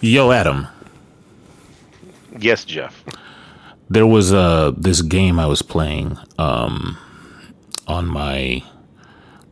[0.00, 0.66] Yo, Adam.
[2.38, 3.04] Yes, Jeff.
[3.90, 6.96] There was uh this game I was playing um
[7.86, 8.62] on my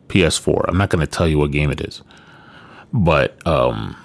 [0.07, 0.65] PS4.
[0.67, 2.01] I'm not going to tell you what game it is,
[2.93, 3.95] but um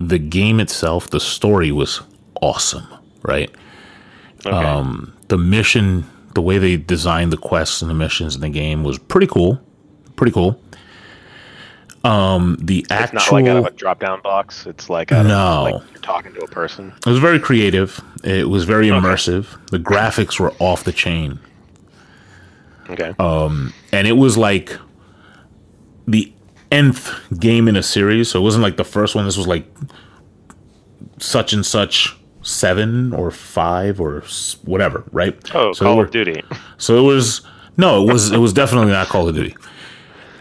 [0.00, 2.00] the game itself, the story was
[2.40, 2.86] awesome,
[3.22, 3.54] right?
[4.44, 4.50] Okay.
[4.50, 8.82] Um the mission, the way they designed the quests and the missions in the game
[8.82, 9.60] was pretty cool.
[10.16, 10.60] Pretty cool.
[12.08, 14.66] Um the it's actual not like out of a drop down box.
[14.66, 15.66] It's like out No.
[15.66, 16.92] of, like you're talking to a person.
[17.06, 18.00] It was very creative.
[18.24, 19.46] It was very immersive.
[19.70, 21.38] The graphics were off the chain.
[22.90, 23.14] Okay.
[23.18, 24.76] Um, and it was like
[26.06, 26.32] the
[26.72, 28.30] nth game in a series.
[28.30, 29.24] So it wasn't like the first one.
[29.26, 29.66] This was like
[31.18, 34.22] such and such seven or five or
[34.64, 35.36] whatever, right?
[35.54, 36.42] oh, so Call there of Duty.
[36.78, 37.42] So it was
[37.76, 39.54] no, it was it was definitely not Call of Duty.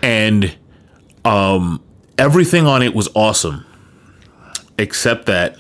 [0.01, 0.55] And
[1.25, 1.81] um
[2.17, 3.65] everything on it was awesome.
[4.77, 5.57] Except that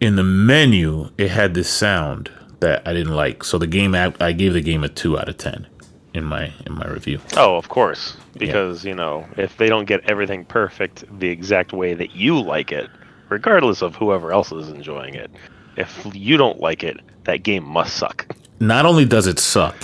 [0.00, 3.44] in the menu it had this sound that I didn't like.
[3.44, 5.66] So the game I I gave the game a 2 out of 10
[6.14, 7.20] in my in my review.
[7.36, 8.16] Oh, of course.
[8.36, 12.72] Because, you know, if they don't get everything perfect the exact way that you like
[12.72, 12.88] it,
[13.28, 15.30] regardless of whoever else is enjoying it,
[15.76, 18.26] if you don't like it, that game must suck.
[18.60, 19.76] Not only does it suck,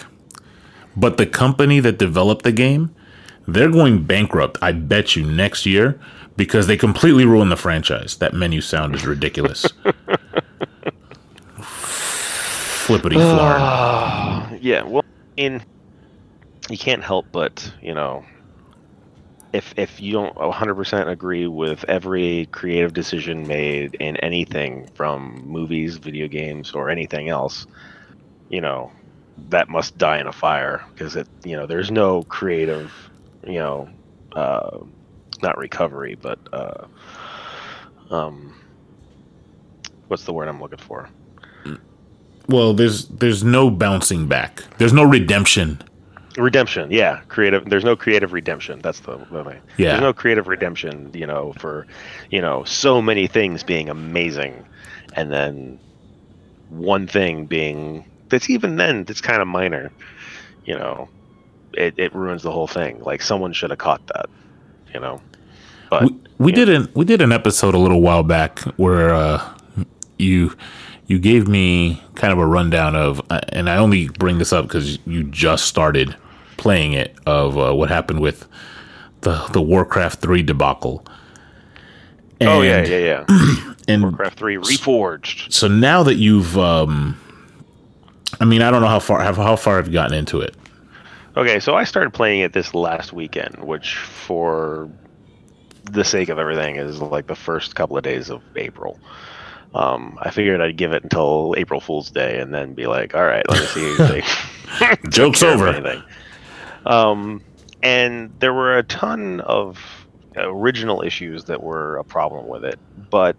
[0.96, 2.94] but the company that developed the game,
[3.48, 6.00] they're going bankrupt, I bet you, next year
[6.36, 8.16] because they completely ruined the franchise.
[8.16, 9.66] That menu sound is ridiculous.
[11.60, 14.58] Flippity ah, flarn.
[14.62, 15.04] Yeah, well,
[15.36, 15.62] in
[16.68, 18.24] you can't help but, you know,
[19.52, 25.96] if if you don't 100% agree with every creative decision made in anything from movies,
[25.96, 27.66] video games, or anything else,
[28.48, 28.92] you know,
[29.48, 32.92] that must die in a fire because it, you know, there's no creative,
[33.46, 33.88] you know,
[34.32, 34.78] uh,
[35.42, 36.86] not recovery, but uh,
[38.10, 38.54] um,
[40.08, 41.08] what's the word I'm looking for?
[42.48, 44.64] Well, there's there's no bouncing back.
[44.78, 45.80] There's no redemption.
[46.36, 47.68] Redemption, yeah, creative.
[47.68, 48.80] There's no creative redemption.
[48.80, 49.60] That's the, the thing.
[49.76, 49.90] Yeah.
[49.90, 51.86] There's no creative redemption, you know, for
[52.30, 54.64] you know so many things being amazing,
[55.14, 55.78] and then
[56.70, 59.90] one thing being that's even then that's kind of minor,
[60.64, 61.08] you know,
[61.74, 63.00] it, it ruins the whole thing.
[63.02, 64.26] Like someone should have caught that,
[64.94, 65.20] you know.
[65.90, 69.42] But We, we did an we did an episode a little while back where uh,
[70.18, 70.54] you
[71.06, 74.66] you gave me kind of a rundown of, uh, and I only bring this up
[74.68, 76.14] because you just started
[76.56, 78.46] playing it of uh, what happened with
[79.22, 81.04] the the Warcraft three debacle.
[82.42, 83.74] oh yeah, yeah, yeah.
[83.88, 85.52] And Warcraft three reforged.
[85.52, 87.18] so now that you've, um,
[88.40, 90.54] I mean, I don't know how far how, how far have you gotten into it.
[91.36, 94.90] Okay, so I started playing it this last weekend, which for
[95.84, 98.98] the sake of everything is like the first couple of days of April.
[99.74, 103.24] Um, I figured I'd give it until April Fool's Day and then be like, all
[103.24, 104.22] right, let me see
[105.10, 105.68] Joke's over.
[105.68, 106.02] anything.
[106.86, 107.42] Um,
[107.82, 109.78] and there were a ton of
[110.36, 112.78] original issues that were a problem with it,
[113.10, 113.36] but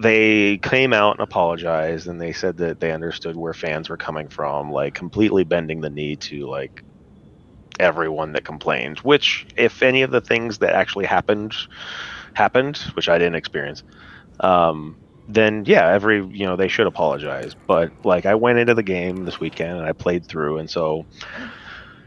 [0.00, 4.28] they came out and apologized and they said that they understood where fans were coming
[4.28, 6.82] from, like completely bending the knee to like
[7.80, 8.98] everyone that complained.
[8.98, 11.54] Which, if any of the things that actually happened
[12.34, 13.82] happened, which I didn't experience,
[14.40, 14.98] um,
[15.28, 17.54] then yeah, every you know they should apologize.
[17.66, 21.06] But like I went into the game this weekend and I played through, and so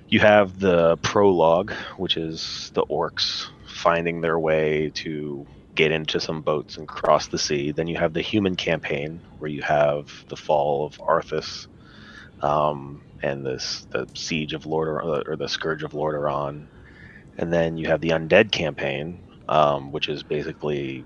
[0.10, 5.46] you have the prologue, which is the orcs finding their way to
[5.76, 7.72] get into some boats and cross the sea.
[7.72, 11.68] Then you have the human campaign, where you have the fall of Arthas,
[12.42, 14.88] um, and this the siege of Lord
[15.28, 16.70] or the scourge of Lordaeron,
[17.38, 21.06] and then you have the undead campaign, um, which is basically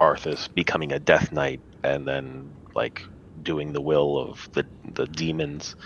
[0.00, 3.02] Arthas becoming a Death Knight and then like
[3.42, 5.76] doing the will of the the demons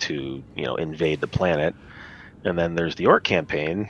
[0.00, 1.74] to you know invade the planet.
[2.44, 3.88] And then there's the Orc campaign,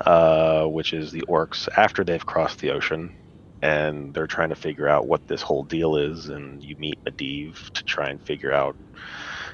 [0.00, 3.14] uh, which is the orcs after they've crossed the ocean
[3.62, 6.28] and they're trying to figure out what this whole deal is.
[6.28, 8.76] And you meet Medivh to try and figure out,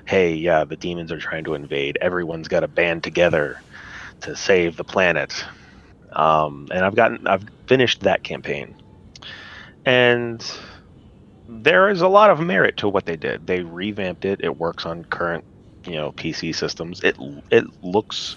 [0.04, 1.96] hey, yeah, the demons are trying to invade.
[2.00, 3.60] Everyone's got to band together
[4.22, 5.44] to save the planet.
[6.12, 8.74] Um, and I've gotten, I've finished that campaign,
[9.84, 10.44] and
[11.48, 13.46] there is a lot of merit to what they did.
[13.46, 14.40] They revamped it.
[14.42, 15.44] It works on current,
[15.84, 17.04] you know, PC systems.
[17.04, 17.16] It
[17.52, 18.34] it looks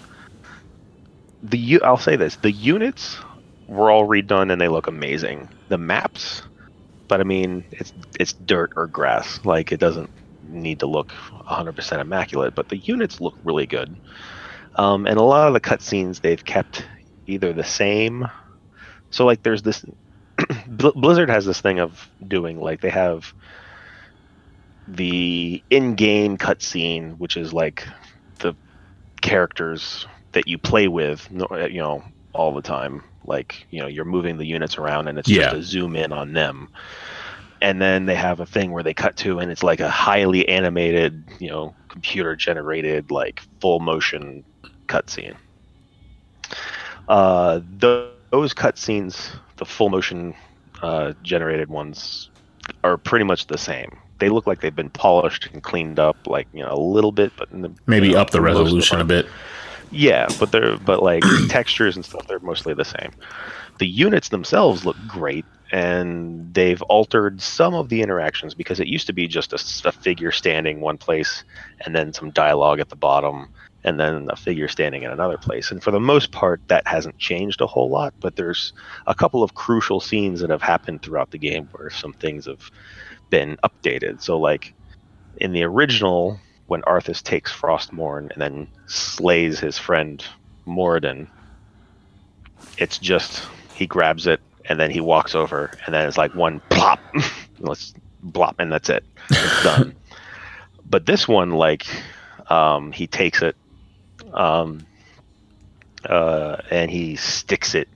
[1.44, 3.18] the I'll say this: the units
[3.68, 5.48] were all redone and they look amazing.
[5.68, 6.42] The maps,
[7.08, 9.40] but I mean, it's it's dirt or grass.
[9.44, 10.10] Like it doesn't
[10.48, 13.96] need to look 100% immaculate, but the units look really good.
[14.76, 16.86] Um, and a lot of the cutscenes they've kept
[17.26, 18.28] either the same.
[19.10, 19.84] So like there's this
[20.66, 23.32] Blizzard has this thing of doing like they have
[24.88, 27.86] the in-game cutscene, which is like
[28.40, 28.54] the
[29.22, 32.04] characters that you play with, you know,
[32.34, 33.02] all the time.
[33.26, 35.44] Like you know, you're moving the units around, and it's Yeah.
[35.44, 36.68] just a zoom in on them.
[37.62, 40.46] And then they have a thing where they cut to, and it's like a highly
[40.48, 44.44] animated, you know, computer generated, like full motion
[44.86, 45.34] cutscene.
[47.08, 50.34] Uh, tho- those cutscenes, the full motion
[50.82, 52.28] uh, generated ones,
[52.82, 53.96] are pretty much the same.
[54.18, 57.32] They look like they've been polished and cleaned up, like you know, a little bit,
[57.36, 59.26] but in the, Maybe you know, up the resolution a bit.
[59.90, 63.12] Yeah, but they're but like textures and stuff, they're mostly the same.
[63.78, 69.06] The units themselves look great, and they've altered some of the interactions because it used
[69.08, 71.44] to be just a figure standing one place,
[71.84, 73.48] and then some dialogue at the bottom,
[73.84, 75.70] and then a figure standing in another place.
[75.70, 78.14] And for the most part, that hasn't changed a whole lot.
[78.20, 78.72] But there's
[79.06, 82.70] a couple of crucial scenes that have happened throughout the game where some things have
[83.30, 84.22] been updated.
[84.22, 84.74] So like
[85.36, 90.24] in the original when Arthas takes Frostmourne and then slays his friend
[90.66, 91.28] Muradin,
[92.78, 96.60] it's just he grabs it and then he walks over and then it's like one
[96.70, 97.00] plop,
[97.58, 97.94] let's
[98.24, 99.04] blop, and that's it.
[99.30, 99.94] It's done.
[100.88, 101.86] but this one, like,
[102.50, 103.56] um, he takes it,
[104.32, 104.86] um,
[106.04, 107.88] uh, and he sticks it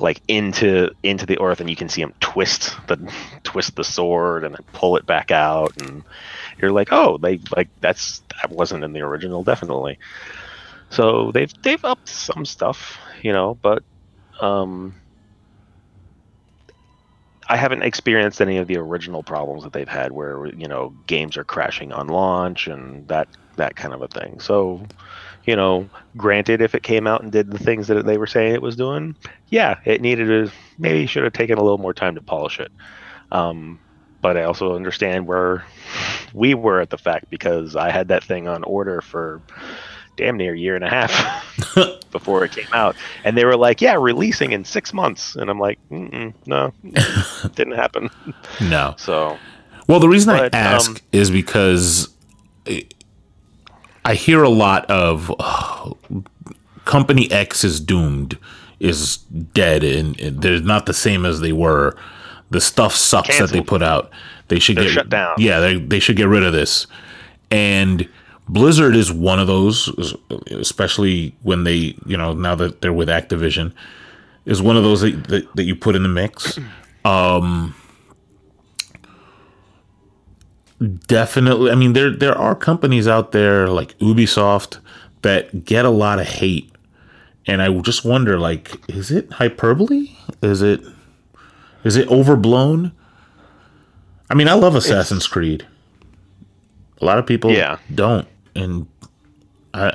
[0.00, 3.12] like into into the earth, and you can see him twist the
[3.44, 6.02] twist the sword and then pull it back out, and
[6.58, 9.98] you're like, oh, they like that's that wasn't in the original, definitely.
[10.90, 13.82] So they've they've upped some stuff, you know, but
[14.40, 14.94] um,
[17.48, 21.36] I haven't experienced any of the original problems that they've had, where you know games
[21.36, 24.40] are crashing on launch and that that kind of a thing.
[24.40, 24.86] So,
[25.44, 28.54] you know, granted, if it came out and did the things that they were saying
[28.54, 29.16] it was doing,
[29.48, 32.72] yeah, it needed to maybe should have taken a little more time to polish it.
[33.30, 33.80] Um,
[34.24, 35.66] but I also understand where
[36.32, 39.42] we were at the fact because I had that thing on order for
[40.16, 41.12] damn near a year and a half
[42.10, 45.58] before it came out, and they were like, "Yeah, releasing in six months," and I'm
[45.60, 46.72] like, Mm-mm, "No,
[47.54, 48.08] didn't happen."
[48.62, 48.94] No.
[48.96, 49.36] So
[49.88, 52.08] Well, the reason But, I ask um, is because
[54.06, 55.98] I- hear a lot of "Oh,
[56.86, 58.38] company X is doomed,
[58.80, 61.94] is dead, and, and they're not the same as they were.
[62.50, 64.10] The stuff sucks that they put out.
[64.48, 65.34] They should They're get shut down.
[65.38, 66.86] Yeah, they they should get rid of this.
[67.50, 68.08] And
[68.48, 69.88] Blizzard is one of those,
[70.50, 73.72] especially when they, you know, now that they're with Activision,
[74.44, 76.58] is one of those that, that, that you put in the mix.
[77.06, 77.74] Um,
[81.06, 84.78] definitely i mean there there are companies out there like ubisoft
[85.22, 86.70] that get a lot of hate
[87.46, 90.10] and i just wonder like is it hyperbole
[90.42, 90.80] is it
[91.84, 92.92] is it overblown
[94.30, 95.66] i mean i love assassin's creed
[97.00, 97.78] a lot of people Yeah.
[97.94, 98.86] don't and
[99.72, 99.94] i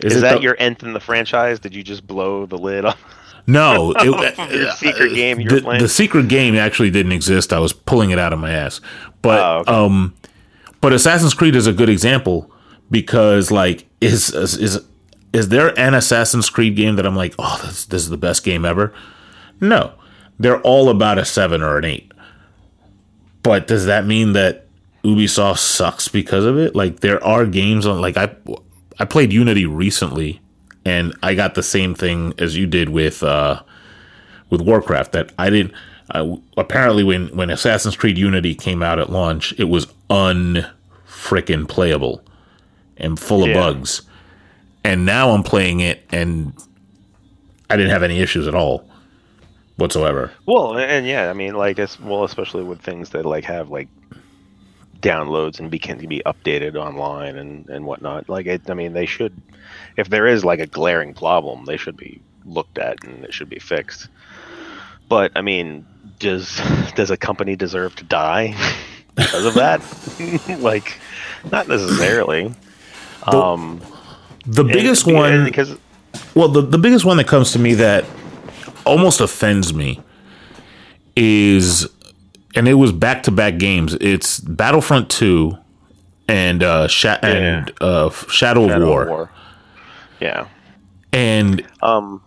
[0.00, 1.58] is, it that the- your nth in the franchise?
[1.58, 3.02] Did you just blow the lid off?
[3.46, 4.04] No, it,
[4.52, 7.50] Your secret game you were the, the secret game actually didn't exist.
[7.50, 8.82] I was pulling it out of my ass.
[9.22, 9.72] But Oh, okay.
[9.72, 10.14] um,
[10.82, 12.50] but Assassin's Creed is a good example
[12.90, 14.84] because like is is is,
[15.32, 18.44] is there an Assassin's Creed game that I'm like, oh, this, this is the best
[18.44, 18.92] game ever?
[19.62, 19.92] No,
[20.38, 22.12] they're all about a seven or an eight.
[23.42, 24.66] But does that mean that
[25.04, 26.74] Ubisoft sucks because of it?
[26.74, 28.34] Like there are games on like I
[28.98, 30.40] I played Unity recently
[30.84, 33.62] and I got the same thing as you did with uh
[34.50, 35.72] with Warcraft that I didn't
[36.10, 42.22] uh, apparently when when Assassin's Creed Unity came out at launch it was unfrickin' playable
[42.96, 43.54] and full of Yeah.
[43.60, 44.02] bugs.
[44.84, 46.52] And now I'm playing it and
[47.70, 48.88] I didn't have any issues at all
[49.76, 50.32] whatsoever.
[50.46, 53.88] Well, and yeah, I mean, like, it's, well, especially with things that like have like
[55.00, 58.28] downloads and be can be updated online and and whatnot.
[58.28, 59.40] Like, it, I mean, they should,
[59.96, 63.48] if there is like a glaring problem, they should be looked at and it should
[63.48, 64.08] be fixed.
[65.08, 65.86] But I mean,
[66.18, 66.60] does
[66.94, 68.56] does a company deserve to die
[69.14, 69.80] because of that?
[70.60, 70.98] like,
[71.52, 72.54] not necessarily.
[73.24, 73.80] Um,
[74.46, 75.76] The biggest one because
[76.34, 78.04] Well, the, the biggest one that comes to me that
[78.86, 80.00] almost offends me
[81.16, 81.88] is,
[82.54, 83.94] and it was back to back games.
[84.00, 85.56] It's Battlefront Two
[86.28, 89.02] and uh, Sha- and uh, Shadow, of Shadow War.
[89.02, 89.30] of War.
[90.20, 90.48] Yeah.
[91.12, 92.22] and Um.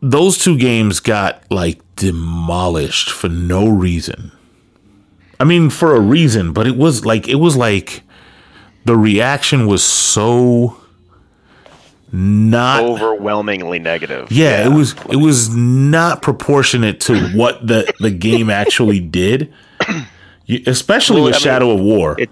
[0.00, 4.32] those two games got like demolished for no reason.
[5.40, 8.02] I mean, for a reason, but it was like it was like
[8.84, 10.76] the reaction was so
[12.14, 14.30] not overwhelmingly negative.
[14.30, 19.52] yeah, it was it was not proportionate to what the the game actually did.
[20.66, 22.16] Especially Well, with I mean, Shadow of War.
[22.18, 22.30] it-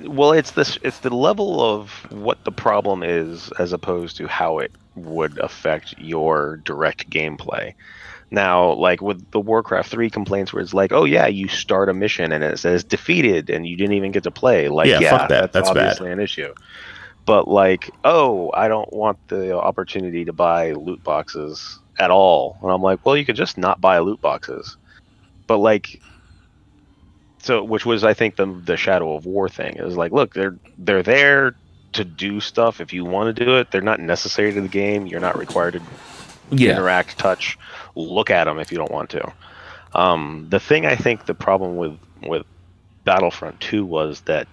[0.00, 0.78] Well, it's this.
[0.82, 5.94] It's the level of what the problem is, as opposed to how it would affect
[5.98, 7.74] your direct gameplay.
[8.30, 11.94] Now, like with the Warcraft three complaints, where it's like, oh yeah, you start a
[11.94, 14.68] mission and it says defeated, and you didn't even get to play.
[14.68, 15.52] Like, Yeah, yeah, that.
[15.52, 15.76] That's bad.
[15.78, 16.52] obviously an issue.
[17.24, 22.70] But like, oh, I don't want the opportunity to buy loot boxes at all, and
[22.70, 24.76] I'm like, well, you could just not buy loot boxes.
[25.46, 26.00] But like,
[27.38, 29.76] so which was I think the the Shadow of War thing.
[29.76, 31.54] It was like, look, they're they're there
[31.92, 33.70] to do stuff if you want to do it.
[33.70, 35.06] They're not necessary to the game.
[35.06, 35.82] You're not required to
[36.50, 37.58] yeah, interact, touch,
[37.94, 39.32] look at them if you don't want to.
[39.94, 42.46] Um, the thing I think the problem with with
[43.04, 44.46] Battlefront 2 was that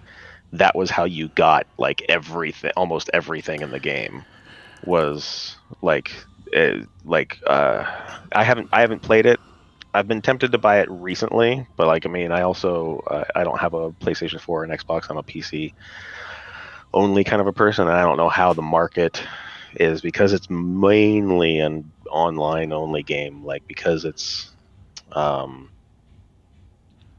[0.52, 4.24] that was how you got like everything, almost everything in the game
[4.84, 6.12] was like
[6.56, 7.84] uh, like uh,
[8.32, 9.38] I haven't I haven't played it.
[9.92, 13.44] I've been tempted to buy it recently, but like I mean, I also uh, I
[13.44, 15.10] don't have a PlayStation 4 and Xbox.
[15.10, 15.72] I'm a PC
[16.92, 19.22] only kind of a person, and I don't know how the market
[19.76, 23.44] is because it's mainly an online only game.
[23.44, 24.50] Like because it's
[25.12, 25.69] um,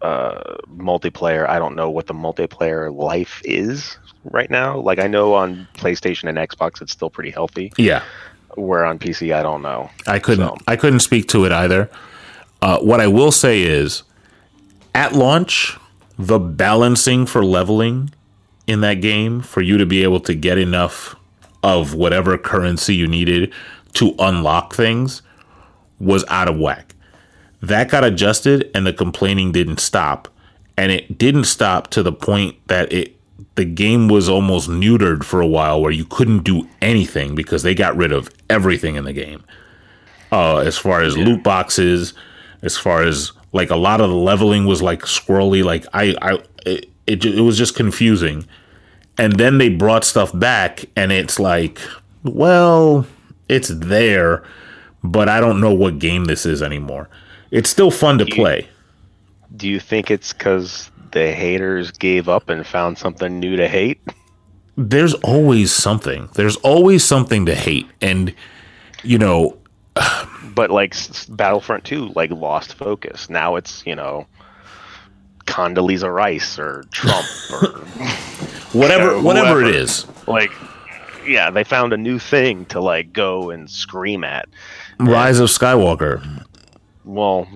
[0.02, 1.48] uh, multiplayer.
[1.48, 4.78] I don't know what the multiplayer life is right now.
[4.80, 7.72] Like I know on PlayStation and Xbox, it's still pretty healthy.
[7.78, 8.04] yeah.
[8.56, 9.90] Where on PC, I don't know.
[10.08, 11.90] I couldn't So- I couldn't speak to it either.
[12.62, 14.04] Uh, what I will say is,
[14.94, 15.78] at launch,
[16.20, 18.12] the balancing for leveling
[18.68, 21.16] in that game for you to be able to get enough
[21.64, 23.54] of whatever currency you needed
[23.94, 25.22] to unlock things
[26.00, 26.91] was out of whack.
[27.62, 30.28] That got adjusted, and the complaining didn't stop.
[30.78, 33.16] And it didn't stop to the point that it
[33.56, 37.76] the game was almost neutered for a while, where you couldn't do anything because they
[37.76, 39.44] got rid of everything in the game
[40.32, 42.14] uh, as far as loot boxes,
[42.62, 45.64] as far as like a lot of the leveling was like squirrely.
[45.64, 46.34] Like I, I,
[46.66, 48.46] it, it, it was just confusing.
[49.18, 51.80] And then they brought stuff back, and it's like,
[52.24, 53.06] well,
[53.50, 54.44] it's there,
[55.04, 57.10] but I don't know what game this is anymore.
[57.52, 58.68] It's still fun to play.
[59.56, 64.00] Do you think it's because the haters gave up and found something new to hate?
[64.78, 66.30] There's always something.
[66.34, 68.34] There's always something to hate, and
[69.04, 69.58] you know,
[70.56, 70.96] But like
[71.30, 73.30] Battlefront 2, like lost focus.
[73.30, 74.28] Now it's you know
[75.46, 77.68] Condoleezza Rice or Trump or
[78.72, 80.06] whatever, Yeah, whatever it is.
[80.28, 80.52] like
[81.28, 84.48] yeah, they found a new thing to like go and scream at.
[85.00, 86.41] Rise of Skywalker.
[87.06, 87.48] Well,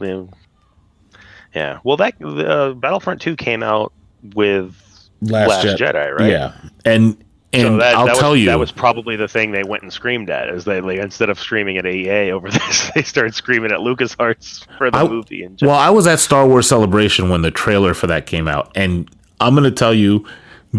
[1.54, 1.80] yeah.
[1.84, 3.94] Well, that uh, Battlefront 2 came out
[4.34, 4.75] with
[5.22, 6.30] Last, Jet- Jedi, right?
[6.32, 7.18] Yeah, and
[7.54, 9.82] and So that, I'll that tell was, you, that was probably the thing they went
[9.84, 10.50] and screamed at.
[10.50, 14.66] Is they like, instead of screaming at EA over this, they started screaming at LucasArts
[14.78, 15.44] for the I- movie.
[15.44, 18.72] And Well, I was at Star Wars Celebration when the trailer for that came out,
[18.75, 19.10] and
[19.40, 20.25] I'm going to tell you,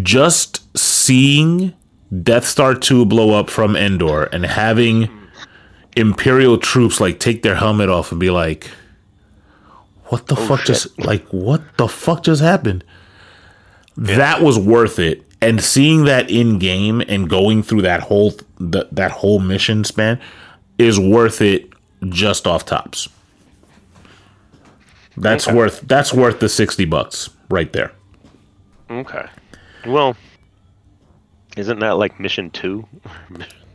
[0.02, 1.72] just seeing
[2.22, 5.08] Death Star 2 blow up from Endor and having
[5.96, 8.70] Imperial troops like take their helmet off and be like,
[10.06, 10.66] "What the oh, fuck shit.
[10.66, 12.84] just like what the fuck just happened?"
[13.96, 15.22] That was worth it.
[15.40, 20.20] And seeing that in game and going through that whole th- that whole mission span
[20.78, 21.70] is worth it
[22.08, 23.08] just off tops.
[25.16, 25.56] That's Okay.
[25.56, 27.92] worth that's worth the 60 bucks right there.
[28.90, 29.26] okay.
[29.86, 30.14] Well,
[31.56, 32.86] isn't that like Mission Two?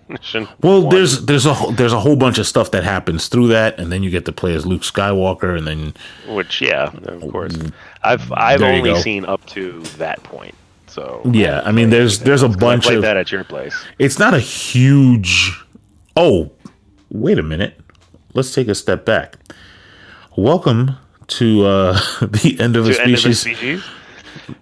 [0.61, 0.95] Well, one?
[0.95, 3.91] there's there's a whole- there's a whole bunch of stuff that happens through that and
[3.91, 5.93] then you get to play as Luke Skywalker and then
[6.35, 7.57] which yeah, of course.
[8.03, 10.55] I've I've only seen up to that point.
[10.87, 13.75] So yeah, I mean there's there's a bunch of that at your place.
[13.99, 15.51] it's not a huge
[16.17, 16.51] Oh,
[17.09, 17.79] wait a minute.
[18.33, 19.37] Let's take a step back.
[20.35, 23.83] Welcome to uh the end of a To End of a species Species.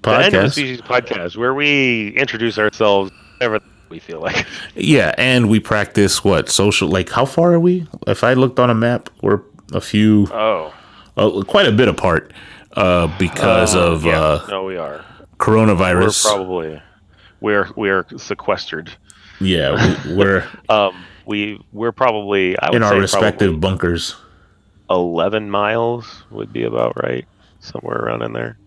[0.03, 0.51] The End of a podcast.
[0.51, 4.45] Species podcast, where we introduce ourselves whenever we feel like.
[4.75, 6.87] Yeah, and we practice what social.
[6.89, 7.87] Like, how far are we?
[8.07, 9.41] If I looked on a map, we're
[9.73, 10.73] a few, Oh,
[11.17, 12.31] uh, quite a bit apart,
[12.73, 14.19] uh, because of yeah.
[14.21, 14.97] uh, no, we are.
[15.19, 16.23] We're coronavirus.
[16.25, 16.81] probably
[17.41, 18.91] we're we're sequestered.
[19.39, 24.15] yeah, we, we're Um, we we're probably I would in our respective bunkers.
[24.89, 27.25] eleven miles would be about right,
[27.59, 28.57] somewhere around in there.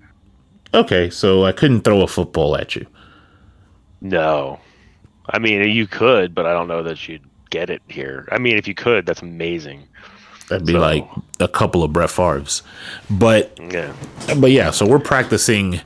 [0.74, 2.86] Okay, so I couldn't throw a football at you.
[4.00, 4.58] No,
[5.28, 8.28] I mean you could, but I don't know that you'd get it here.
[8.32, 9.86] I mean, if you could, that's amazing.
[10.48, 11.06] That'd be So- like
[11.40, 12.62] a couple of Brett Favre's.
[13.10, 13.92] But Yeah,
[14.38, 15.80] but yeah, so we're practicing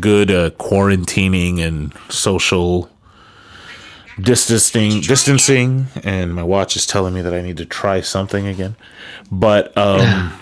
[0.00, 2.88] good uh, quarantining and social
[4.20, 8.76] distancing, distancing, and my watch is telling me that I need to try something again.
[9.30, 10.32] But um,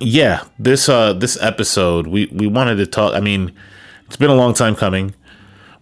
[0.00, 3.14] yeah, this uh, this episode we we wanted to talk.
[3.14, 3.52] I mean,
[4.06, 5.14] it's been a long time coming.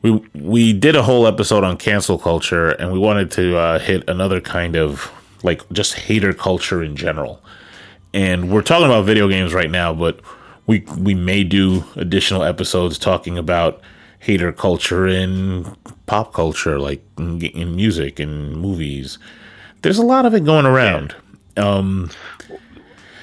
[0.04, 4.06] We we did a whole episode on cancel culture, and we wanted to uh, hit
[4.06, 5.11] another kind of
[5.42, 7.42] like just hater culture in general.
[8.12, 10.20] And we're talking about video games right now, but
[10.66, 13.80] we we may do additional episodes talking about
[14.18, 19.18] hater culture in pop culture, like in, in music and movies.
[19.80, 21.14] There's a lot of it going around.
[21.56, 22.11] Um,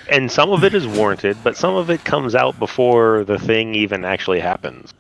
[0.09, 3.75] and some of it is warranted, but some of it comes out before the thing
[3.75, 4.95] even actually happens.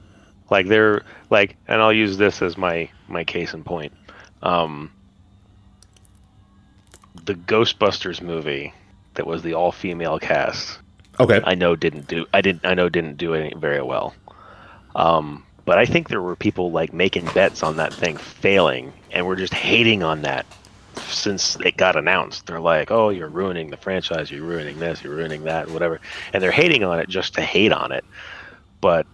[0.51, 3.93] Like they're like, and I'll use this as my my case in point.
[4.43, 4.91] Um,
[7.25, 8.73] the Ghostbusters movie
[9.13, 10.79] that was the all female cast.
[11.19, 11.41] Okay.
[11.43, 14.13] I know didn't do I didn't I know didn't do it very well.
[14.93, 19.25] Um, but I think there were people like making bets on that thing failing, and
[19.25, 20.45] we're just hating on that
[20.97, 22.47] since it got announced.
[22.47, 24.29] They're like, "Oh, you're ruining the franchise.
[24.29, 25.01] You're ruining this.
[25.01, 25.69] You're ruining that.
[25.69, 26.01] Whatever,"
[26.33, 28.03] and they're hating on it just to hate on it.
[28.81, 29.05] But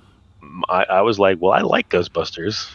[0.69, 2.69] I, I was like, "Well, I like Ghostbusters.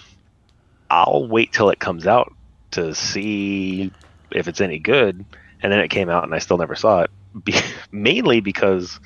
[0.91, 2.33] I'll wait till it comes out
[2.73, 3.91] to see
[4.31, 5.25] if it's any good."
[5.63, 7.11] And then it came out, and I still never saw it.
[7.45, 7.55] Be-
[7.91, 8.99] mainly because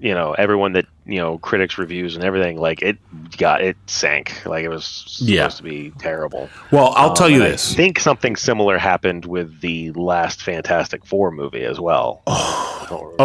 [0.00, 2.98] you know everyone that you know critics reviews and everything like it
[3.38, 5.48] got it sank like it was supposed Yeah.
[5.48, 7.72] to be terrible Well, I'll Um, tell you this.
[7.72, 13.02] i think something similar happened with the last fantastic four movie as well I don't
[13.04, 13.22] remember.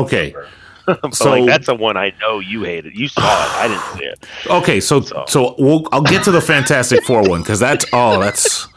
[1.12, 4.06] So- like that's the one i know you hated you saw it i didn't see
[4.06, 7.86] it Okay, so So- so we'll I'll get to the Fantastic Four one because that's
[7.94, 8.68] oh that's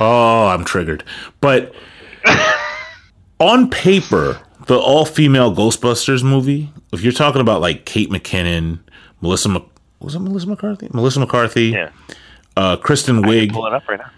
[0.00, 1.04] oh I'm triggered.
[1.40, 1.74] But
[3.40, 8.78] on paper, the all female Ghostbusters movie, if you're talking about like Kate McKinnon,
[9.20, 9.62] Melissa Mc,
[10.00, 10.88] was it Melissa McCarthy?
[10.92, 11.90] Melissa McCarthy, yeah
[12.56, 14.10] uh, Kristen Wiig, pull it up right now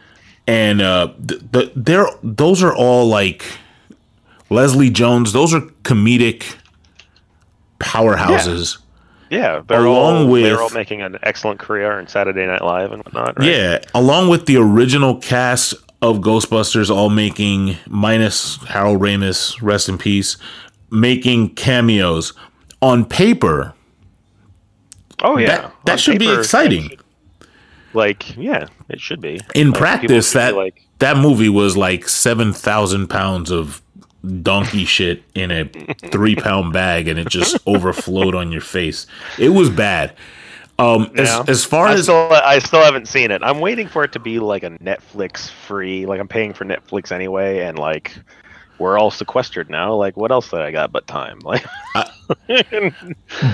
[0.47, 3.45] and uh, the, the they're those are all like
[4.51, 5.33] Leslie Jones.
[5.33, 6.57] Those are comedic
[7.83, 8.79] powerhouses.
[9.31, 12.93] yeah they're Along all with- they're all making an excellent career in saturday night live
[12.93, 13.49] and whatnot right?
[13.49, 19.99] Yeah, along with the original cast of Ghostbusters, all making minus Harold Ramis, rest in
[19.99, 20.37] peace,
[20.91, 22.33] making cameos
[22.81, 23.73] on paper.
[25.23, 26.91] oh yeah That that should be paper, exciting.
[27.95, 32.53] like yeah it should be In Like, practice, that like that movie was like seven
[32.53, 33.81] thousand pounds of
[34.43, 35.65] donkey shit in a
[36.11, 39.07] three pound bag, and it just overflowed on your face.
[39.39, 40.15] It was bad.
[40.79, 41.41] Um, Yeah.
[41.43, 43.43] as as far I as still, I still haven't seen it.
[43.43, 46.07] I'm waiting for it to be like a Netflix free.
[46.07, 48.17] Like I'm paying for Netflix anyway, and like
[48.79, 49.95] we're all sequestered now.
[49.95, 51.39] Like what else did I got but time?
[51.45, 51.65] Like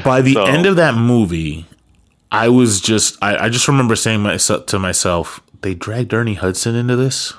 [0.05, 1.67] by the So- end of that movie,
[2.31, 6.75] I was just I, I just remember saying myself to myself, they dragged Ernie Hudson
[6.75, 7.35] into this.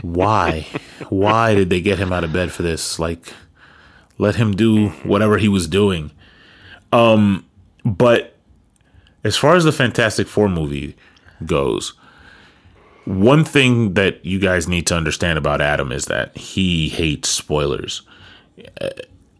[0.00, 0.66] Why?
[1.10, 2.98] Why did they get him out of bed for this?
[2.98, 3.32] Like,
[4.18, 6.10] let him do whatever he was doing.
[6.92, 7.44] Um,
[7.84, 8.36] but
[9.24, 10.96] as far as the Fantastic Four movie
[11.44, 11.92] goes,
[13.04, 18.02] one thing that you guys need to understand about Adam is that he hates spoilers.
[18.80, 18.90] Uh,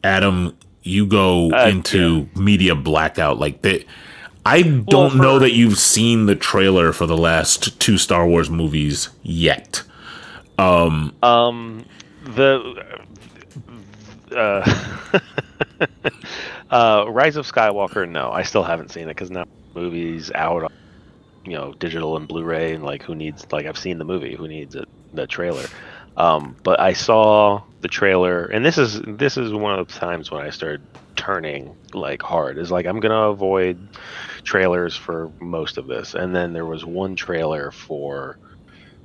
[0.05, 3.85] Adam, you go Uh, into media blackout like that.
[4.45, 8.51] I don't for- know that you've seen the trailer for the last two Star Wars
[8.51, 9.85] movies yet.
[10.63, 11.85] Um um,
[12.25, 12.85] the
[14.35, 15.09] uh,
[16.71, 18.09] uh Rise of Skywalker.
[18.09, 19.45] No, I still haven't seen it because now
[19.75, 20.65] movie's out.
[20.65, 20.73] on,
[21.45, 23.47] You know, digital and Blu-ray, and like who needs?
[23.53, 24.35] Like I've seen the movie.
[24.35, 24.89] Who needs it?
[25.13, 25.67] The trailer.
[26.17, 30.31] Um, but I saw the trailer, and this is this is one of the times
[30.31, 30.83] when I started
[31.17, 32.59] turning like hard.
[32.59, 33.79] Is like I'm gonna avoid
[34.45, 38.39] trailers for most of this, and then there was one trailer for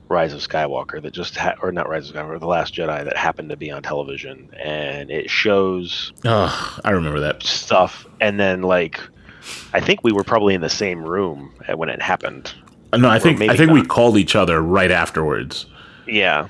[0.09, 3.17] Rise of Skywalker that just ha- or not Rise of Skywalker, The Last Jedi that
[3.17, 7.43] happened to be on television, and it shows Ugh, I remember that.
[7.43, 8.99] stuff, and then like
[9.73, 12.53] I think we were probably in the same room when it happened.
[12.93, 15.65] Uh, no, I think I think we called each other right afterwards.
[16.07, 16.47] Yeah.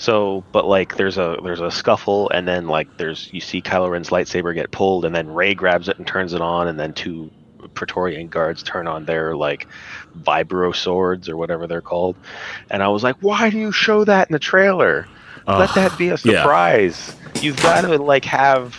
[0.00, 3.90] So, but like, there's a there's a scuffle, and then like there's you see Kylo
[3.90, 6.92] Ren's lightsaber get pulled, and then Rey grabs it and turns it on, and then
[6.92, 7.30] two
[7.74, 9.66] Praetorian guards turn on their like
[10.20, 12.16] vibro swords or whatever they're called,
[12.70, 15.06] and I was like, why do you show that in the trailer?
[15.46, 16.42] Let that be a yeah.
[16.42, 17.16] surprise.
[17.40, 18.76] You've got to like have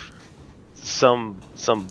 [0.74, 1.88] some some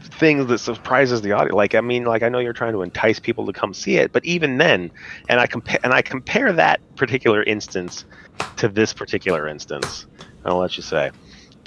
[0.00, 1.54] things that surprises the audience.
[1.54, 4.12] Like I mean, like I know you're trying to entice people to come see it,
[4.12, 4.90] but even then,
[5.28, 8.04] and I compare and I compare that particular instance
[8.56, 10.06] to this particular instance.
[10.44, 11.10] I'll let you say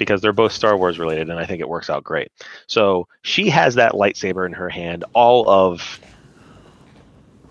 [0.00, 2.32] because they're both Star Wars related, and I think it works out great.
[2.66, 6.00] So she has that lightsaber in her hand all of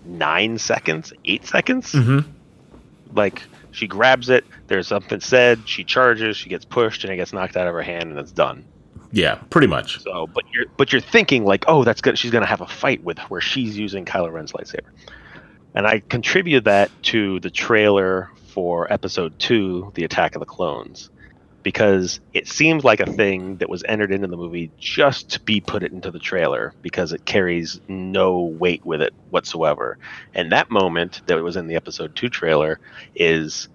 [0.04, 1.94] nine seconds, eight seconds.
[1.94, 2.30] Mm-hmm.
[3.16, 7.32] Like she grabs it, there's something said, she charges, she gets pushed, and it gets
[7.32, 8.66] knocked out of her hand, and it's done.
[9.12, 10.02] Yeah, pretty much.
[10.02, 12.18] So, but you're but you're thinking like, oh, that's good.
[12.18, 14.90] She's gonna have a fight with where she's using Kylo Ren's lightsaber,
[15.74, 21.10] and I contribute that to the trailer for Episode Two, The Attack of the Clones,
[21.64, 25.60] because it seems like a thing that was entered into the movie just to be
[25.60, 29.98] put it into the trailer because it carries no weight with it whatsoever.
[30.34, 32.80] And that moment that was in the Episode Two trailer
[33.16, 33.68] is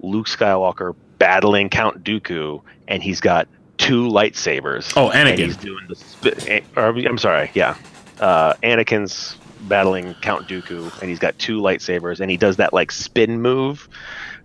[0.00, 4.92] Luke Skywalker battling Count Dooku, and he's got two lightsabers.
[4.96, 5.44] Oh, And Anakin.
[5.44, 5.94] he's doing the.
[5.96, 7.76] Sp- or, I'm sorry, yeah.
[8.20, 12.90] Uh, Anakin's battling Count Dooku, and he's got two lightsabers, and he does that like
[12.90, 13.88] spin move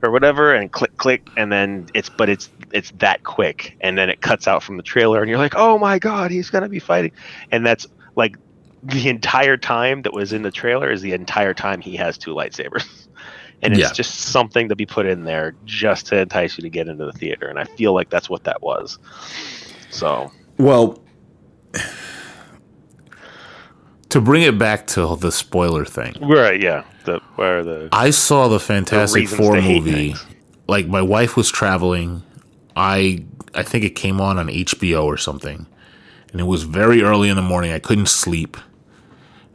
[0.03, 4.09] or whatever, and click, click, and then it's but it's it's that quick, and then
[4.09, 6.79] it cuts out from the trailer, and you're like, oh my god, he's gonna be
[6.79, 7.11] fighting,
[7.51, 8.35] and that's like
[8.83, 12.33] the entire time that was in the trailer is the entire time he has two
[12.33, 12.85] lightsabers.
[13.63, 13.93] And it's Yeah.
[13.93, 17.11] just something to be put in there just to entice you to get into the
[17.13, 17.47] theater.
[17.47, 18.99] And I feel like that's what that was.
[19.89, 21.03] So Well,
[24.09, 26.83] to bring it back to the spoiler thing, Right, yeah.
[27.05, 30.15] The where the I saw the Fantastic reasons Four movie.
[30.67, 32.23] Like my wife was traveling.
[32.75, 35.65] I I think it came on on HBO or something,
[36.31, 37.71] and it was very early in the morning.
[37.71, 38.57] I couldn't sleep.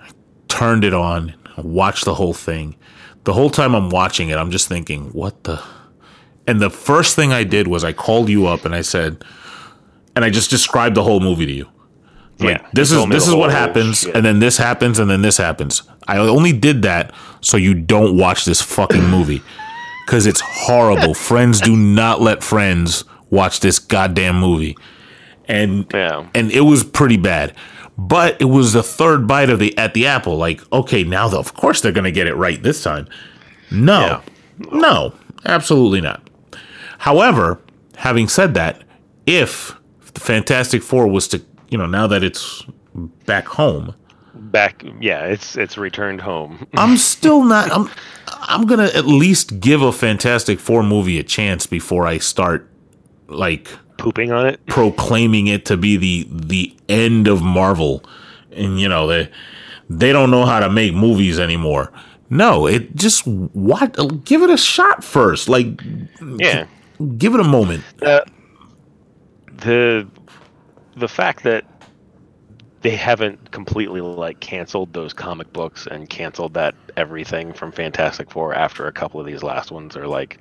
[0.01, 0.11] I
[0.49, 2.77] turned it on, watched the whole thing.
[3.25, 5.63] The whole time I'm watching it, I'm just thinking, what the.
[6.45, 9.25] And the first thing I did was I called you up and I said,
[10.17, 11.69] and I just described the whole movie to you.
[12.39, 14.15] Like, Yeah, this is this is what happens, shit.
[14.17, 15.83] and then this happens, and then this happens.
[16.09, 19.43] I only did that so you don't watch this fucking movie
[20.07, 21.15] because it's horrible.
[21.31, 24.77] friends do not let friends watch this goddamn movie,
[25.47, 26.27] and Yeah.
[26.35, 27.55] and it was pretty bad.
[27.99, 30.37] But it was the third bite of the at the apple.
[30.37, 33.07] Like, okay, now the, of course they're gonna get it right this time.
[33.71, 34.21] No, Yeah.
[34.73, 35.13] no,
[35.45, 36.29] absolutely not.
[36.99, 37.61] However,
[37.97, 38.83] having said that,
[39.27, 39.75] if
[40.15, 41.43] the Fantastic Four was to,
[41.73, 42.65] you know, now that it's
[43.25, 43.95] back home,
[44.35, 46.67] back yeah, it's it's returned home.
[46.75, 47.73] I'm still not.
[47.73, 47.91] I'm.
[48.45, 52.69] I'm gonna at least give a Fantastic Four movie a chance before I start
[53.29, 54.65] like Pooping on it.
[54.67, 58.05] proclaiming it to be the the end of Marvel,
[58.51, 59.31] and you know they
[59.89, 61.93] they don't know how to make movies anymore.
[62.31, 65.49] No, it just what give it a shot first.
[65.49, 65.81] Like,
[66.39, 66.67] Yeah.
[67.19, 67.85] give it a moment.
[68.01, 68.21] Uh,
[69.59, 70.07] the
[70.97, 71.65] the fact that
[72.83, 78.55] they haven't completely like canceled those comic books and canceled that everything from Fantastic Four
[78.55, 80.39] after a couple of these last ones are like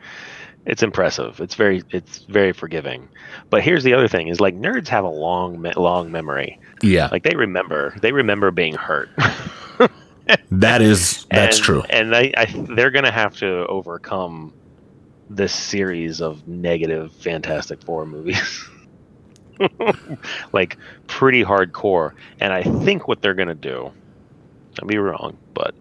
[0.66, 1.40] it's impressive.
[1.40, 3.08] It's very it's very forgiving.
[3.50, 6.60] But here's the other thing is like nerds have a long long memory.
[6.82, 9.10] Yeah, Like they remember they remember being hurt.
[10.52, 11.84] that is that's and, true.
[11.90, 14.54] And I, I they're going to have to overcome
[15.30, 18.68] this series of negative Fantastic Four movies.
[20.54, 22.14] like pretty hardcore.
[22.40, 23.92] And I think what they're to do,
[24.82, 25.76] I'll be wrong, but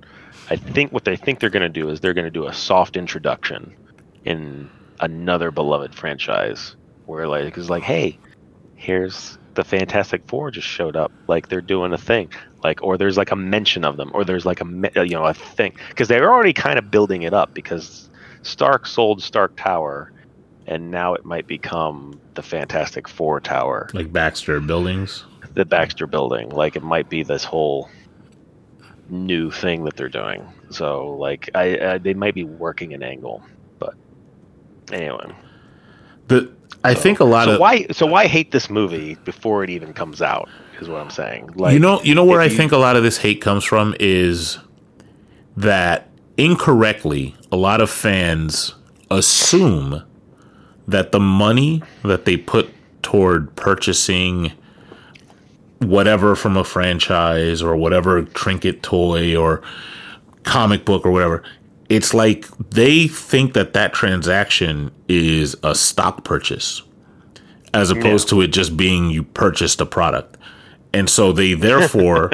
[0.49, 3.75] I think what they think they're to do is they're to do a soft introduction
[4.25, 4.69] in
[5.01, 8.19] another beloved franchise where like it's like, hey,
[8.77, 11.13] here's the Fantastic Four just showed up.
[11.27, 12.31] Like they're doing a thing.
[12.63, 14.65] Like or there's like a mention of them, or there's like a
[14.97, 18.11] uh, you know a thing because they're already kind of building it up because
[18.43, 20.13] Stark sold Stark Tower,
[20.71, 25.25] and now it might become the Fantastic Four Tower, Like Baxter Buildings.
[25.55, 26.49] the Baxter Building.
[26.49, 27.91] Like it might be this whole
[29.09, 30.47] new thing that they're doing.
[30.71, 33.43] So like I, I they might be working an angle,
[33.79, 33.95] but
[34.93, 35.35] anyway.
[36.29, 36.51] The
[36.85, 39.93] I think a lot so of why so why hate this movie before it even
[39.93, 40.49] comes out
[40.81, 41.51] is what I'm saying.
[41.57, 43.65] Like you know you know where I you- think a lot of this hate comes
[43.65, 44.59] from is
[45.57, 48.77] that incorrectly a lot of fans
[49.11, 50.03] assume
[50.91, 52.69] that the money that they put
[53.03, 54.53] toward purchasing
[55.79, 59.63] whatever from a franchise or whatever trinket toy or
[60.43, 61.43] comic book or whatever
[61.89, 66.83] it's like they think that that transaction is a stock purchase
[67.75, 70.37] as opposed to it just being you purchased a product.
[70.93, 72.33] And so they therefore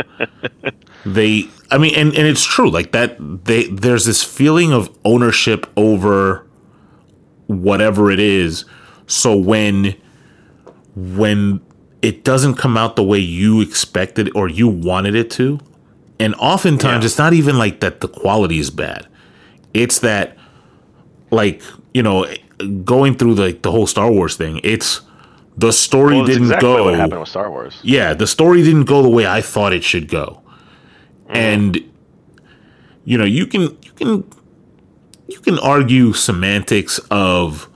[1.07, 5.67] they i mean and, and it's true like that they there's this feeling of ownership
[5.77, 6.46] over
[7.47, 8.65] whatever it is
[9.07, 9.95] so when
[10.95, 11.61] when
[12.03, 15.59] it doesn't come out the way you expected or you wanted it to
[16.19, 17.07] and oftentimes Yeah.
[17.07, 19.07] it's not even like that the quality is bad
[19.75, 20.37] it's that
[21.31, 21.63] like
[21.95, 22.27] you know
[22.85, 25.03] going through the the whole star wars thing it's
[25.59, 27.79] the story well, didn't exactly go what happened with Star Wars.
[27.83, 30.43] yeah, the story didn't go the way I thought it should go.
[31.31, 31.35] Mm.
[31.35, 31.93] And
[33.07, 34.25] you know, you can you can
[35.29, 37.69] you can argue semantics of